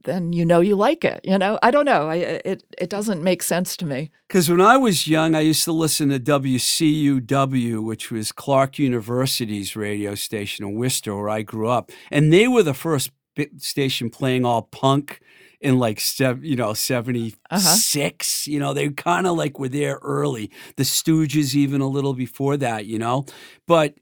[0.04, 1.60] then you know you like it you know?
[1.62, 2.10] I don't know.
[2.10, 4.12] I, it, it doesn't make sense to me.
[4.28, 9.76] Because when I was young, I used to listen to WCUW, which was Clark University's
[9.76, 13.12] radio station in Worcester, where I grew up, and they were the first
[13.58, 15.22] station playing all punk
[15.60, 18.48] in like sev- you know seventy six.
[18.48, 20.52] You know, they kind of like were there early.
[20.78, 22.86] The Stooges, even a little before that.
[22.86, 23.26] You know,
[23.68, 23.96] but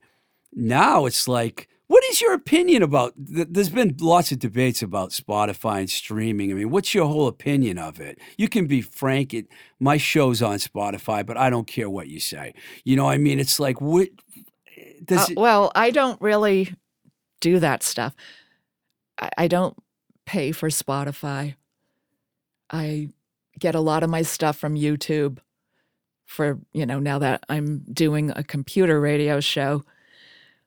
[0.53, 1.67] now it's like.
[1.91, 3.15] What is your opinion about?
[3.17, 6.51] th- There's been lots of debates about Spotify and streaming.
[6.51, 8.19] I mean, what's your whole opinion of it?
[8.37, 9.33] You can be frank.
[9.33, 9.47] It,
[9.79, 12.53] my show's on Spotify, but I don't care what you say.
[12.83, 14.09] You know, I mean, it's like what
[15.03, 16.73] does Uh, it, well i don't really
[17.41, 18.13] do that stuff
[19.19, 19.75] I, I don't
[20.25, 21.55] pay for spotify
[22.69, 23.09] i
[23.57, 25.39] get a lot of my stuff from youtube
[26.25, 29.83] for you know now that i'm doing a computer radio show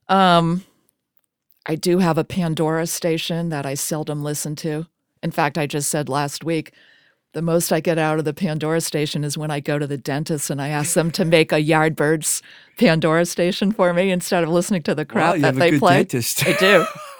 [0.09, 0.65] um
[1.67, 4.87] i do have a pandora station that i seldom listen to
[5.23, 6.73] In fact, I just said last week,
[7.33, 9.97] the most I get out of the Pandora station is when I go to the
[9.97, 12.43] dentist and I ask them to make a Yardbirds
[12.77, 15.99] Pandora station for me instead of listening to the crap Wow, that they play.
[15.99, 16.45] dentist.
[16.45, 16.85] I do.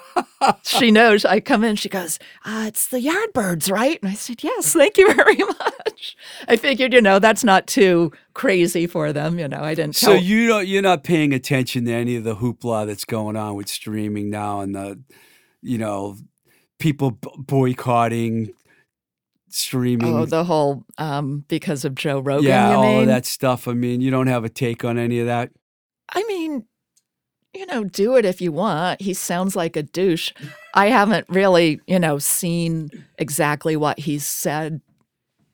[0.63, 1.25] she knows.
[1.25, 3.99] I come in, she goes, uh, It's the Yardbirds, right?
[4.01, 6.15] And I said, Yes, thank you very much.
[6.47, 9.39] I figured, you know, that's not too crazy for them.
[9.39, 10.21] You know, I didn't So tell.
[10.21, 13.67] you don't you're not paying attention to any of the hoopla that's going on with
[13.69, 14.99] streaming now and the
[15.61, 16.17] you know
[16.79, 18.51] people boycotting
[19.49, 20.13] streaming.
[20.13, 23.67] oh, the whole um, because of Joe Rogan, yeah, you all that stuff.
[23.67, 25.51] I mean, you don't have a take on any of that.
[26.09, 26.65] I mean,
[27.53, 29.01] you know, do it if you want.
[29.01, 30.31] He sounds like a douche.
[30.73, 34.81] I haven't really, you know, seen exactly what he's said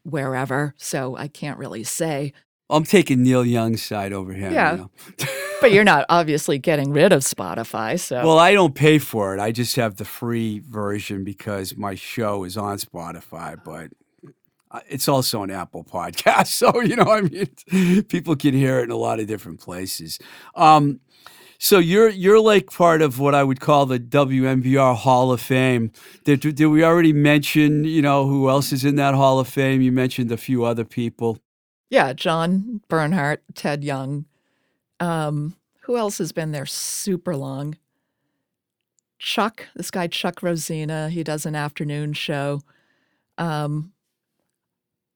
[0.03, 2.33] wherever, so I can't really say.
[2.69, 4.53] I'm taking Neil Young's side over him.
[4.53, 4.71] Yeah.
[4.71, 4.91] You know?
[5.61, 9.41] But you're not obviously getting rid of Spotify, so Well, I don't pay for it.
[9.41, 13.91] I just have the free version because my show is on Spotify, but
[14.87, 16.47] it's also an Apple podcast.
[16.59, 20.17] So, you know, I mean, people can hear it in a lot of different places.
[20.55, 21.01] Um,
[21.61, 25.91] so you're you're like part of what I would call the WMBR Hall of Fame.
[26.23, 29.81] Did, did we already mention, you know, who else is in that Hall of Fame?
[29.81, 31.37] You mentioned a few other people.
[31.89, 34.25] yeah, John Bernhardt, Ted Young.
[35.01, 37.77] Um, who else has been there super long?
[39.17, 42.61] Chuck, this guy Chuck Rosina, he does an afternoon show.
[43.37, 43.91] Um,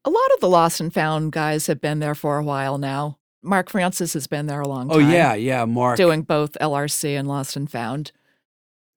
[0.04, 3.18] a lot of the lost and found guys have been there for a while now.
[3.44, 4.98] Mark Francis has been there a long time.
[4.98, 5.98] Oh yeah, yeah, Mark.
[5.98, 8.12] Doing both LRC and Lost and Found.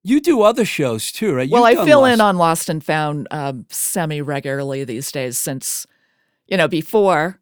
[0.02, 1.50] you do other shows too, right?
[1.50, 5.36] well, You've I done fill in on Lost and Found um, semi regularly these days
[5.36, 5.86] since,
[6.46, 7.40] you know, before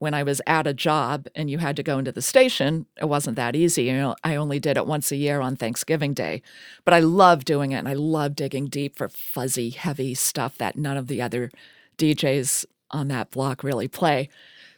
[0.00, 3.04] when I was at a job and you had to go into the station, it
[3.04, 3.84] wasn't that easy.
[3.84, 6.42] You know, I only did it once a year on Thanksgiving Day.
[6.84, 10.76] But I love doing it and I love digging deep for fuzzy, heavy stuff that
[10.76, 11.52] none of the other
[11.98, 14.28] DJs on that block really play.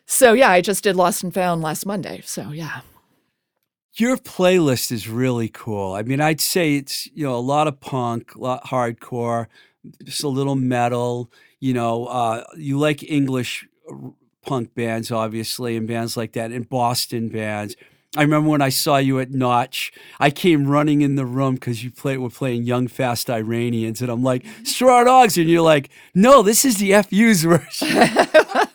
[0.07, 2.23] So yeah, I just did Lost and Found last Monday.
[2.25, 2.81] So yeah.
[3.97, 5.93] Your playlist is really cool.
[5.93, 9.47] I mean, I'd say it's you know a lot of punk, a lot hardcore,
[10.03, 11.31] just a little metal.
[11.61, 13.67] You know, uh, you like English
[14.43, 17.77] punk bands, obviously, and bands like that, and Boston bands.
[18.17, 21.83] I remember when I saw you at Notch, I came running in the room because
[21.83, 25.91] you play, were playing Young Fast Iranians, and I'm like, Straw Dogs, and you're like,
[26.15, 27.89] no, this is the FU's version.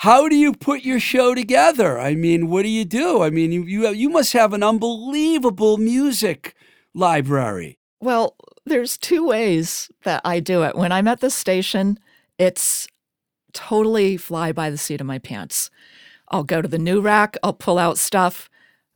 [0.00, 2.00] How do you put your show together?
[2.00, 3.20] I mean, what do you do?
[3.20, 6.54] I mean, you you, you must have an unbelievable music
[6.94, 7.78] library.
[8.00, 8.34] Well,
[8.64, 10.74] there's two ways that I do it.
[10.74, 11.98] When I'm at the station,
[12.38, 12.88] it's
[13.52, 15.68] totally fly by the seat of my pants.
[16.28, 18.48] I'll go to the new rack, I'll pull out stuff,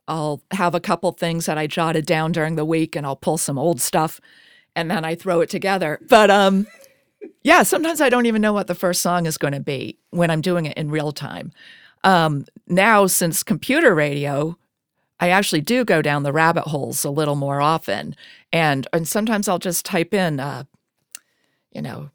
[0.08, 3.36] I'll have a couple things that I jotted down during the week and I'll pull
[3.36, 4.22] some old stuff
[4.74, 6.00] and then I throw it together.
[6.08, 6.66] But um
[7.42, 10.30] yeah, sometimes I don't even know what the first song is going to be when
[10.30, 11.52] I'm doing it in real time.
[12.02, 14.58] Um, now, since computer radio,
[15.20, 18.14] I actually do go down the rabbit holes a little more often,
[18.52, 20.64] and and sometimes I'll just type in, uh,
[21.72, 22.10] you know,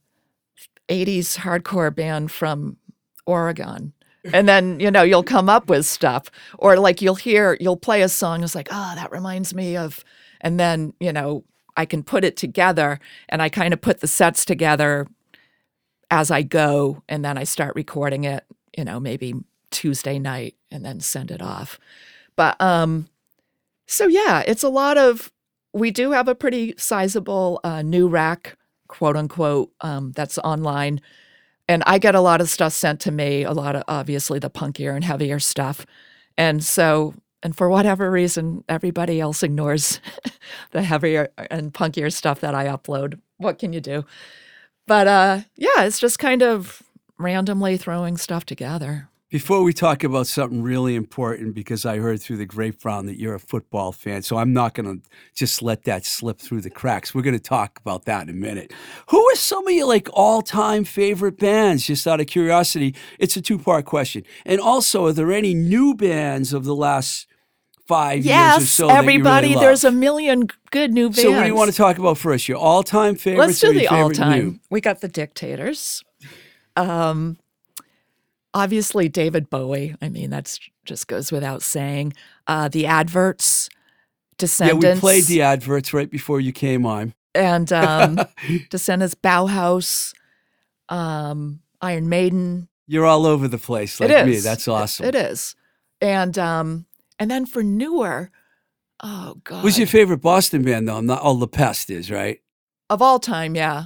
[0.90, 2.78] '80s hardcore band from
[3.26, 3.94] Oregon,
[4.32, 6.30] and then you know you'll come up with stuff,
[6.60, 10.04] or like you'll hear you'll play a song, it's like, oh, that reminds me of,
[10.42, 11.44] and then you know
[11.80, 13.00] I can put it together,
[13.30, 15.08] and I kind of put the sets together
[16.12, 18.44] as I go, and then I start recording it,
[18.78, 19.34] you know, maybe
[19.72, 21.80] Tuesday night, and then send it off.
[22.36, 23.08] But um,
[23.88, 25.32] so yeah, it's a lot of.
[25.72, 28.58] We do have a pretty sizable uh, new rack,
[28.90, 31.00] quote unquote, um, that's online,
[31.70, 33.44] and I get a lot of stuff sent to me.
[33.44, 35.86] A lot of obviously the punkier and heavier stuff,
[36.38, 40.02] and so and for whatever reason, everybody else ignores
[40.72, 43.20] the heavier and punkier stuff that I upload.
[43.38, 44.06] What can you do?
[44.88, 46.82] But uh, yeah, it's just kind of
[47.18, 49.10] randomly throwing stuff together.
[49.30, 53.36] Before we talk about something really important, because I heard through the grapevine that you're
[53.36, 57.14] a football fan, so I'm not going to just let that slip through the cracks.
[57.14, 58.74] We're going to talk about that in a minute.
[59.10, 61.86] Who are some of your like all-time favorite bands?
[61.86, 64.24] Just out of curiosity, it's a two-part question.
[64.48, 67.28] And also, are there any new bands of the last
[67.90, 68.88] five years or Yes, so?
[68.88, 69.54] that you really everybody.
[69.56, 69.62] love?
[69.64, 71.22] There's a million good new bands.
[71.24, 72.48] So, what do you want to talk about first?
[72.48, 73.48] Your all-time favorites?
[73.48, 74.62] Let's do or your the all time.
[74.70, 76.04] We got the Dictators.
[76.78, 77.38] Um,
[78.54, 79.96] obviously David Bowie.
[80.02, 82.14] I mean, that's just goes without saying.
[82.48, 83.70] Uh, the Adverts,
[84.38, 84.84] Descendants.
[84.86, 87.14] Yeah, we played the adverts right before you came on.
[87.36, 88.20] and um,
[88.70, 90.14] Descendants, Bauhaus,
[90.90, 92.68] um, Iron Maiden.
[92.88, 94.34] You're all over the place like it me.
[94.36, 94.44] is.
[94.44, 95.06] That's It- awesome.
[95.08, 95.56] it is.
[96.02, 96.86] And um,
[97.20, 98.32] and then for newer,
[99.04, 100.98] oh god, Who's your favorite Boston band though?
[100.98, 101.22] I'm not.
[101.22, 102.40] all La Peste is right.
[102.90, 103.56] of all time?
[103.56, 103.86] Yeah,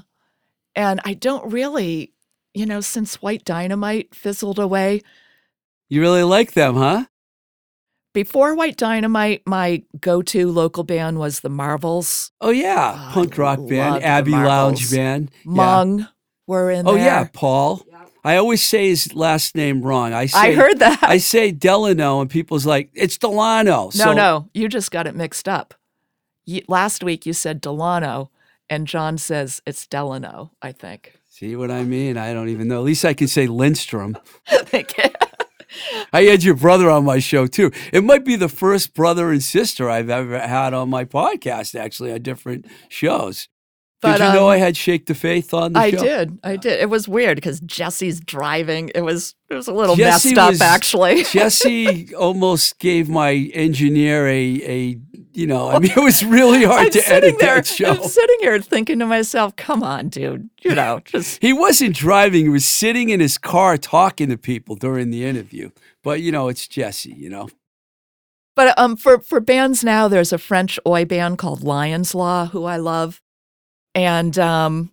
[0.76, 2.14] And I don't really,
[2.54, 5.02] you know, since White Dynamite fizzled away,
[5.90, 7.06] You really like them, huh?
[8.14, 12.32] before White Dynamite, my go to local band was the Marvels.
[12.42, 15.32] Oh yeah, Oh, punk rock band, the Abbey Lounge band.
[15.46, 15.52] Yeah.
[15.52, 16.08] Mung
[16.46, 17.06] were in Oh there.
[17.06, 17.84] yeah, Paul.
[18.24, 20.14] I always say his last name wrong.
[20.14, 21.00] I say I heard that.
[21.04, 23.86] I say Delano, and people's like, it's Delano.
[23.86, 25.74] no, So- no, you just got it mixed up.
[26.46, 28.30] You, last week you said Delano,
[28.70, 31.14] and John says it's Delano, I think.
[31.30, 32.18] See what I mean?
[32.18, 32.78] I don't even know.
[32.80, 34.18] At least I can say Lindstrom.
[34.48, 35.06] Thank you.
[36.14, 37.72] I had your brother on my show too.
[37.92, 42.12] It might be the first brother and sister I've ever had on my podcast, actually,
[42.14, 43.48] on different shows.
[44.04, 45.97] But, did you know um, I had Shake the Faith on the I show?
[45.99, 46.39] I did.
[46.43, 46.80] I did.
[46.80, 48.91] It was weird because Jesse's driving.
[48.93, 51.24] It was it was a little Jesse messed up was- actually.
[51.32, 54.99] Jesse almost gave my engineer a, a
[55.34, 57.56] you know, I mean, it was really hard I'm to edit there.
[57.56, 57.89] that show.
[57.89, 60.49] I'm sitting here thinking to myself, "Come on, dude.
[60.62, 64.76] You know, just He wasn't driving, he was sitting in his car talking to people
[64.76, 65.72] during the interview.
[66.04, 67.47] But, you know, it's Jesse, you know.
[68.56, 72.66] But um, for for bands now, there's a French oi band called Lions Law, who
[72.66, 73.20] I love,
[73.96, 74.91] and um,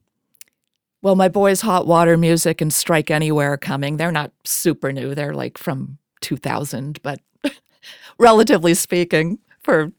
[1.03, 3.97] well, my boys Hot Water Music and Strike Anywhere are coming.
[3.97, 7.21] They're not super new; they're like from 2000, but
[8.19, 9.93] relatively speaking, for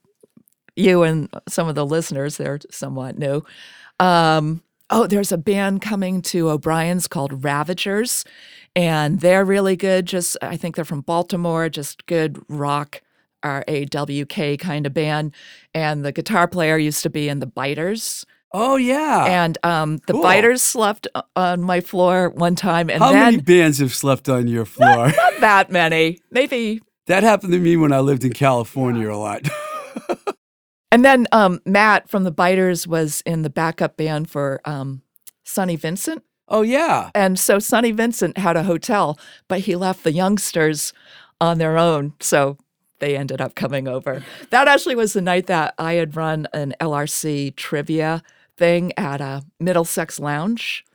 [0.76, 3.44] you and some of the listeners, they're somewhat new.
[4.00, 8.26] Um, oh, there's a band coming to O'Brien's called Ravagers,
[8.76, 10.06] and they're really good.
[10.06, 11.70] Just I think they're from Baltimore.
[11.70, 13.02] Just good rock,
[13.44, 15.34] R A W K kind of band.
[15.74, 19.26] And the guitar player used to be in the Biters, Oh, yeah.
[19.44, 20.22] and um, the cool.
[20.24, 24.48] Biters slept on my floor one time, and How then many bands have slept on
[24.48, 25.08] your floor?
[25.08, 26.82] not that many, maybe.
[27.08, 29.48] that happened to me when I lived in California a lot.
[30.94, 35.02] And then um, Matt from the Biters was in the backup band for um,
[35.46, 36.22] Sonny Vincent.
[36.50, 37.12] oh, yeah.
[37.16, 40.92] And so Sonny Vincent had a hotel, but he left the youngsters
[41.40, 42.12] on their own.
[42.20, 42.58] So
[43.00, 44.22] they ended up coming over.
[44.50, 48.22] That actually was the night that I had run an LRC trivia
[48.58, 50.86] thing at a Middlesex Lounge.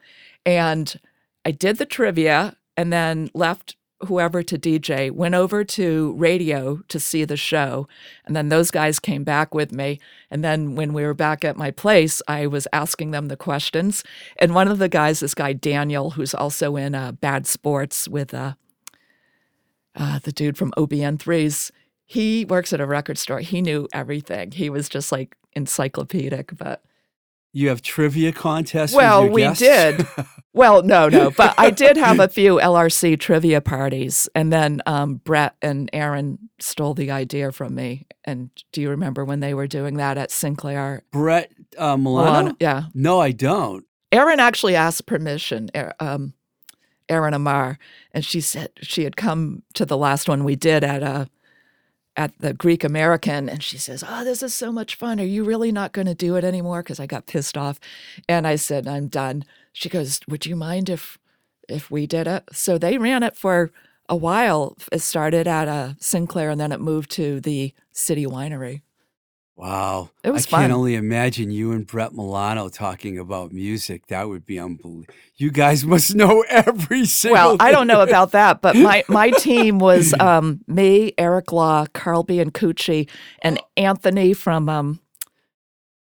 [0.45, 0.99] And
[1.45, 7.01] I did the trivia and then left whoever to DJ, went over to radio to
[7.01, 7.89] see the show.
[8.27, 9.99] And then those guys came back with me.
[10.31, 14.05] And then when we were back at my place, I was asking them the questions.
[14.39, 18.35] And one of the guys, this guy Daniel, who's also in uh, Bad Sports with
[18.35, 18.55] uh,
[19.95, 21.71] uh, the dude from OBN3s,
[22.05, 23.41] he works at a record store.
[23.41, 24.53] He knew everything.
[24.53, 26.57] He was just like encyclopedic.
[26.57, 26.83] But
[27.57, 28.93] You have trivia contests?
[28.93, 29.61] with well, we guests?
[29.63, 30.07] did.
[30.53, 35.17] Well, no, no, but I did have a few LRC trivia parties, and then um,
[35.17, 38.07] Brett and Erin stole the idea from me.
[38.25, 41.03] And do you remember when they were doing that at Sinclair?
[41.13, 42.31] Brett uh, Milano?
[42.31, 43.85] Milano- Yeah, No, I don't.
[44.11, 45.69] Erin actually asked permission.
[45.77, 46.33] Er- Um,
[47.11, 47.79] Erin Amar,
[48.13, 51.29] and she said she had come to the last one we did at a
[52.17, 55.21] at the Greek American, and she says, "Oh, this is so much fun.
[55.21, 57.79] Are you really not going to do it anymore?" Because I got pissed off,
[58.29, 61.19] and I said, "I'm done." She goes, "Would you mind if
[61.69, 63.71] if we did it?" So they ran it for
[64.09, 64.77] a while.
[64.93, 68.83] It started at a Sinclair, and then it moved to the City Winery.
[69.57, 70.11] Wow.
[70.23, 70.73] It was I can fun.
[70.73, 74.07] only imagine you and Brett Milano talking about music.
[74.09, 75.15] That would be unbelievable.
[75.37, 79.31] You guys must know every single Well, I don't know about that, but my, my
[79.31, 83.09] team was um, me, Eric Law, Carl Biancucci,
[83.41, 85.01] and Anthony from um,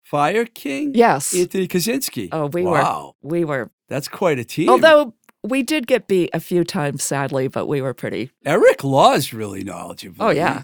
[0.02, 0.92] Fire King?
[0.94, 1.34] yes.
[1.34, 2.28] Anthony Kaczynski.
[2.32, 3.14] Oh, we wow.
[3.22, 3.70] were we were.
[3.88, 4.68] That's quite a team.
[4.68, 8.30] Although we did get beat a few times, sadly, but we were pretty.
[8.44, 10.24] Eric Law is really knowledgeable.
[10.24, 10.62] Oh, yeah.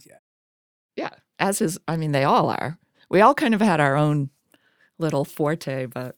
[1.39, 1.79] As is.
[1.87, 2.79] I mean, they all are.
[3.09, 4.31] We all kind of had our own
[4.99, 6.17] little forte, but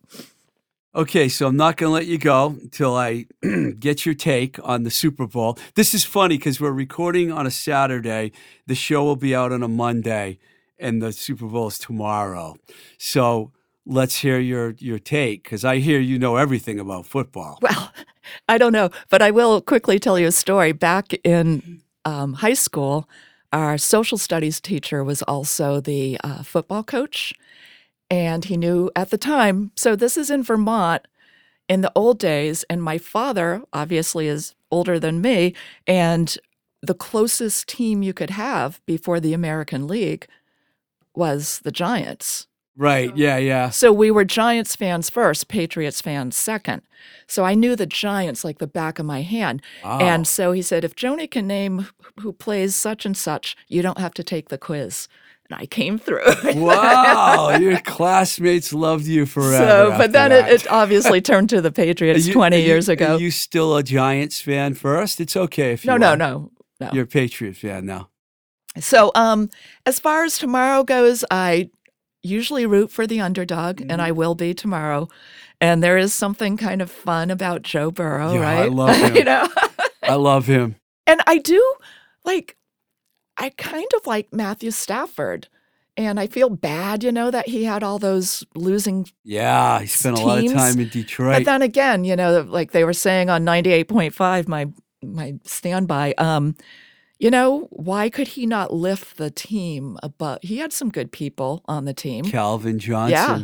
[0.94, 3.26] Okay, so I'm not going to let you go until I
[3.78, 5.58] get your take on the Super Bowl.
[5.74, 8.32] This is funny because we're recording on a Saturday.
[8.66, 10.38] The show will be out on a Monday,
[10.78, 12.56] and the Super Bowl is tomorrow.
[12.96, 13.52] So
[13.84, 17.58] let's hear your your take because I hear you know everything about football.
[17.68, 17.92] Well,
[18.46, 20.72] I don't know, but I will quickly tell you a story.
[20.72, 23.08] Back in um, high school,
[23.52, 27.32] our social studies teacher was also the uh, football coach,
[28.10, 29.70] and he knew at the time.
[29.76, 31.06] So this is in Vermont
[31.68, 35.54] in the old days, and my father obviously is older than me,
[35.86, 36.36] and
[36.82, 40.26] the closest team you could have before the American League
[41.14, 42.47] was the Giants.
[42.78, 43.14] Right?
[43.16, 43.70] Yeah, yeah.
[43.70, 46.82] So we were Giants fans first, Patriots fans second.
[47.26, 49.60] So I knew the Giants like the back of my hand.
[49.84, 49.98] Wow.
[49.98, 51.88] And so he said, if Joni can name
[52.20, 55.08] who plays such and such, you don't have to take the quiz.
[55.50, 56.22] and I came through.
[56.54, 59.56] wow, your classmates loved you forever.
[59.92, 62.88] So, but then it, it obviously turned to the Patriots you- 20 are you- years
[62.88, 63.16] ago.
[63.16, 65.20] Are you still a Giants fan first?
[65.20, 66.16] It's okay if you no, no, are.
[66.16, 66.90] no, no.
[66.92, 68.10] You're a Patriot fan now.
[68.78, 69.50] So, um,
[69.86, 71.70] as far as tomorrow goes, I
[72.22, 73.90] usually root for the underdog, Mm-hmm.
[73.90, 75.08] and I will be tomorrow.
[75.60, 78.72] And there is something kind of fun about Joe Burrow, Yeah, I right?
[78.72, 79.16] love him.
[79.16, 79.48] you know,
[80.02, 80.76] I love him.
[81.06, 81.74] and I do
[82.24, 82.56] like,
[83.36, 85.48] I kind of like Matthew Stafford,
[85.96, 89.08] and I feel bad, you know, that he had all those losing.
[89.24, 91.34] Yeah, he spent a lot of time in Detroit.
[91.38, 94.68] But then again, you know, like they were saying on ninety eight point five, my
[95.02, 96.14] my standby.
[96.18, 96.54] Um,
[97.18, 100.38] you know, why could he not lift the team above?
[100.42, 102.24] He had some good people on the team.
[102.24, 103.10] Calvin Johnson.
[103.12, 103.42] Yeah.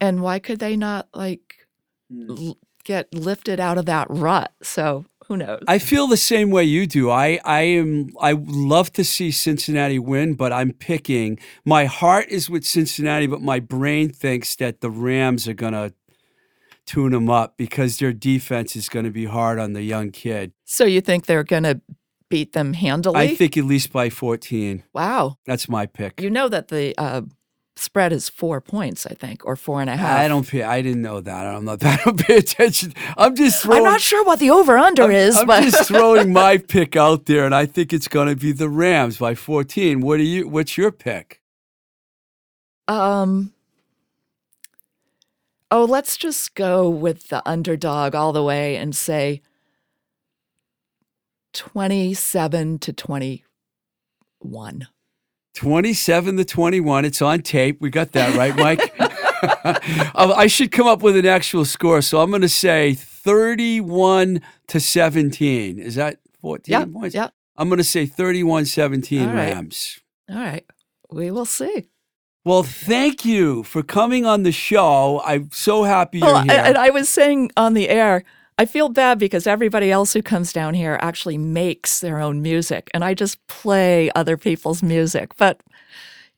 [0.00, 1.66] and why could they not like
[2.10, 2.30] hmm.
[2.30, 6.64] l- get lifted out of that rut so who knows I feel the same way
[6.64, 7.10] you do.
[7.10, 12.48] I, I am I love to see Cincinnati win, but I'm picking my heart is
[12.48, 15.92] with Cincinnati, but my brain thinks that the Rams are gonna
[16.86, 20.52] tune them up because their defense is gonna be hard on the young kid.
[20.64, 21.82] so you think they're gonna
[22.28, 24.82] beat them handily I think at least by 14.
[24.92, 26.20] wow That's my pick.
[26.20, 27.22] you know that the uh,
[27.76, 30.62] spread is four points i think or four and a half I don't pay.
[30.62, 31.46] I didn't know that.
[31.46, 31.84] I'm not.
[31.92, 32.92] I don't pay attention.
[33.16, 33.78] I'm just throwing.
[33.78, 37.26] i'm not sure what the over under is I'm but just throwing my pick out
[37.26, 40.00] there, and I think it's going to be the Rams by 14.
[40.00, 40.48] What are you?
[40.48, 41.40] What's your pick?
[42.88, 43.52] um
[45.70, 49.42] oh let's just go with the underdog all the way and say
[51.58, 54.86] 27 to 21
[55.56, 57.04] 27 to 21.
[57.04, 57.80] It's on tape.
[57.80, 58.94] We got that right, Mike.
[60.14, 64.78] I should come up with an actual score, so I'm going to say 31 to
[64.80, 65.80] 17.
[65.80, 67.14] Is that 14 yeah points?
[67.14, 69.52] yeah I'm going to say 31 17 All right.
[69.52, 70.00] Rams.
[70.30, 70.64] all right
[71.10, 71.88] we will see
[72.44, 75.20] Well, thank you for coming on the show.
[75.24, 76.62] I'm so happy you're oh, Well, here.
[76.64, 78.22] and I was saying on the air,
[78.58, 82.90] I feel bad because everybody else who comes down here actually makes their own music,
[82.92, 85.36] and I just play other people's music.
[85.36, 85.60] But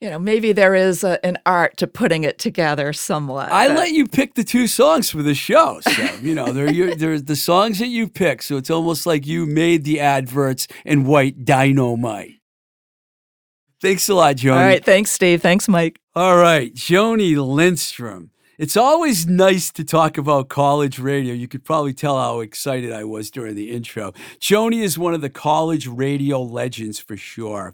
[0.00, 3.52] you know, maybe there is a, an art to putting it together somewhat.
[3.52, 5.80] I but- let you pick the two songs for the show.
[5.82, 8.40] So, you know, they're, your, they're the songs that you pick.
[8.42, 12.36] So it's almost like you made the adverts in white dynamite.
[13.82, 14.52] Thanks a lot, Joni.
[14.52, 15.42] All right, thanks, Steve.
[15.42, 16.00] Thanks, Mike.
[16.14, 18.30] All right, Joni Lindstrom.
[18.60, 21.32] It's always nice to talk about college radio.
[21.32, 24.12] You could probably tell how excited I was during the intro.
[24.38, 27.72] Joni is one of the college radio legends for sure.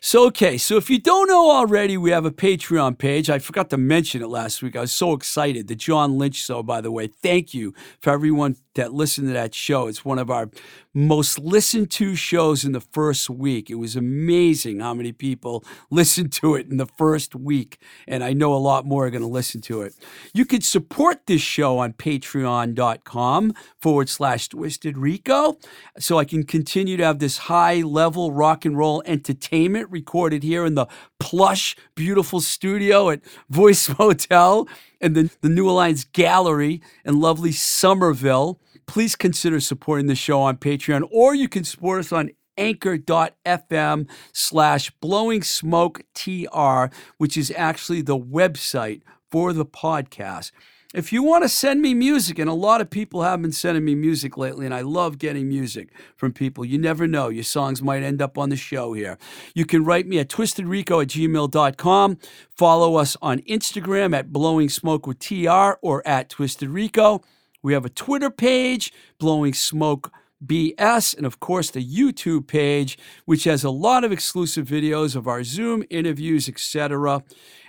[0.00, 3.28] So, okay, so if you don't know already, we have a Patreon page.
[3.28, 4.76] I forgot to mention it last week.
[4.76, 5.66] I was so excited.
[5.66, 7.08] The John Lynch Show, by the way.
[7.08, 9.86] Thank you for everyone that listened to that show.
[9.86, 10.50] It's one of our
[10.92, 13.68] most listened to shows in the first week.
[13.68, 17.78] It was amazing how many people listened to it in the first week.
[18.06, 19.94] And I know a lot more are going to listen to it.
[20.32, 25.58] You can support this show on patreon.com forward slash twisted rico
[25.98, 30.64] so I can continue to have this high level rock and roll entertainment recorded here
[30.64, 30.86] in the
[31.18, 34.68] plush, beautiful studio at Voice Motel
[35.00, 38.60] and the, the New Alliance Gallery in lovely Somerville.
[38.86, 44.90] Please consider supporting the show on Patreon, or you can support us on anchor.fm slash
[45.00, 46.84] blowing smoke tr,
[47.18, 50.52] which is actually the website for the podcast.
[50.94, 53.84] If you want to send me music, and a lot of people have been sending
[53.84, 56.64] me music lately, and I love getting music from people.
[56.64, 57.30] You never know.
[57.30, 59.18] Your songs might end up on the show here.
[59.56, 62.18] You can write me at twistedrico at gmail.com.
[62.56, 67.24] Follow us on Instagram at blowing smoke with TR or at twistedrico.
[67.64, 70.12] We have a Twitter page, Blowing Smoke
[70.44, 75.26] BS, and of course the YouTube page, which has a lot of exclusive videos of
[75.26, 77.24] our Zoom interviews, etc.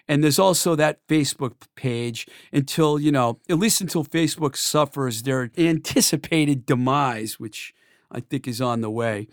[0.06, 5.50] And there's also that Facebook page until, you know, at least until Facebook suffers their
[5.58, 7.74] anticipated demise, which
[8.12, 9.30] I think is on the way.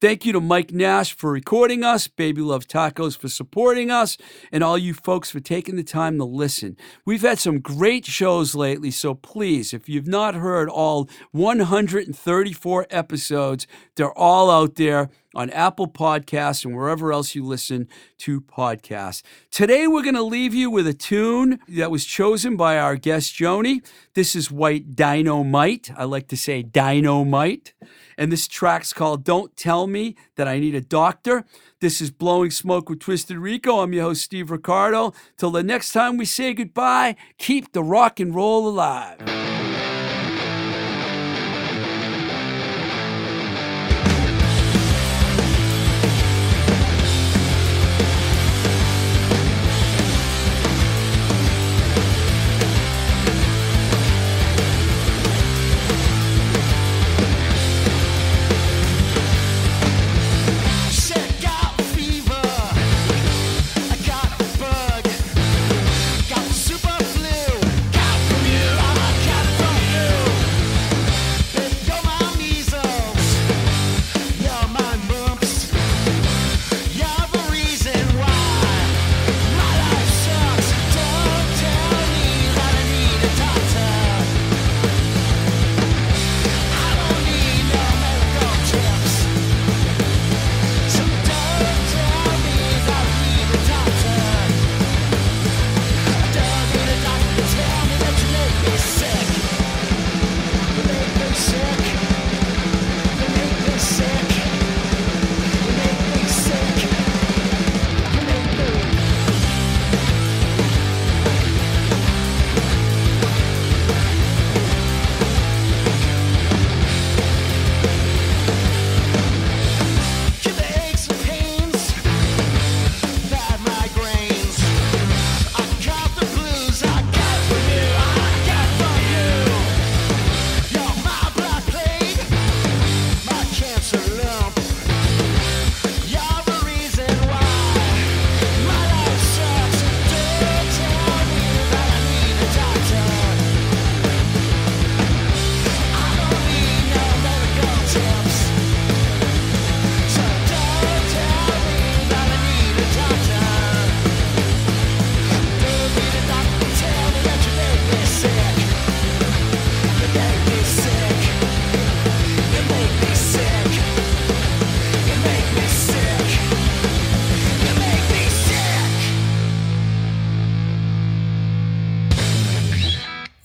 [0.00, 4.16] Thank you to Mike Nash for recording us, Baby Love Tacos for supporting us,
[4.50, 6.78] and all you folks for taking the time to listen.
[7.04, 13.66] We've had some great shows lately, so please, if you've not heard all 134 episodes,
[13.94, 17.86] they're all out there on Apple Podcasts and wherever else you listen
[18.20, 19.22] to podcasts.
[19.50, 23.34] Today, we're going to leave you with a tune that was chosen by our guest,
[23.34, 23.86] Joni.
[24.14, 25.90] This is White Dynamite.
[25.94, 27.74] I like to say dynamite.
[28.20, 31.46] And this track's called Don't Tell Me That I Need a Doctor.
[31.80, 33.80] This is Blowing Smoke with Twisted Rico.
[33.80, 35.14] I'm your host, Steve Ricardo.
[35.38, 39.49] Till the next time we say goodbye, keep the rock and roll alive.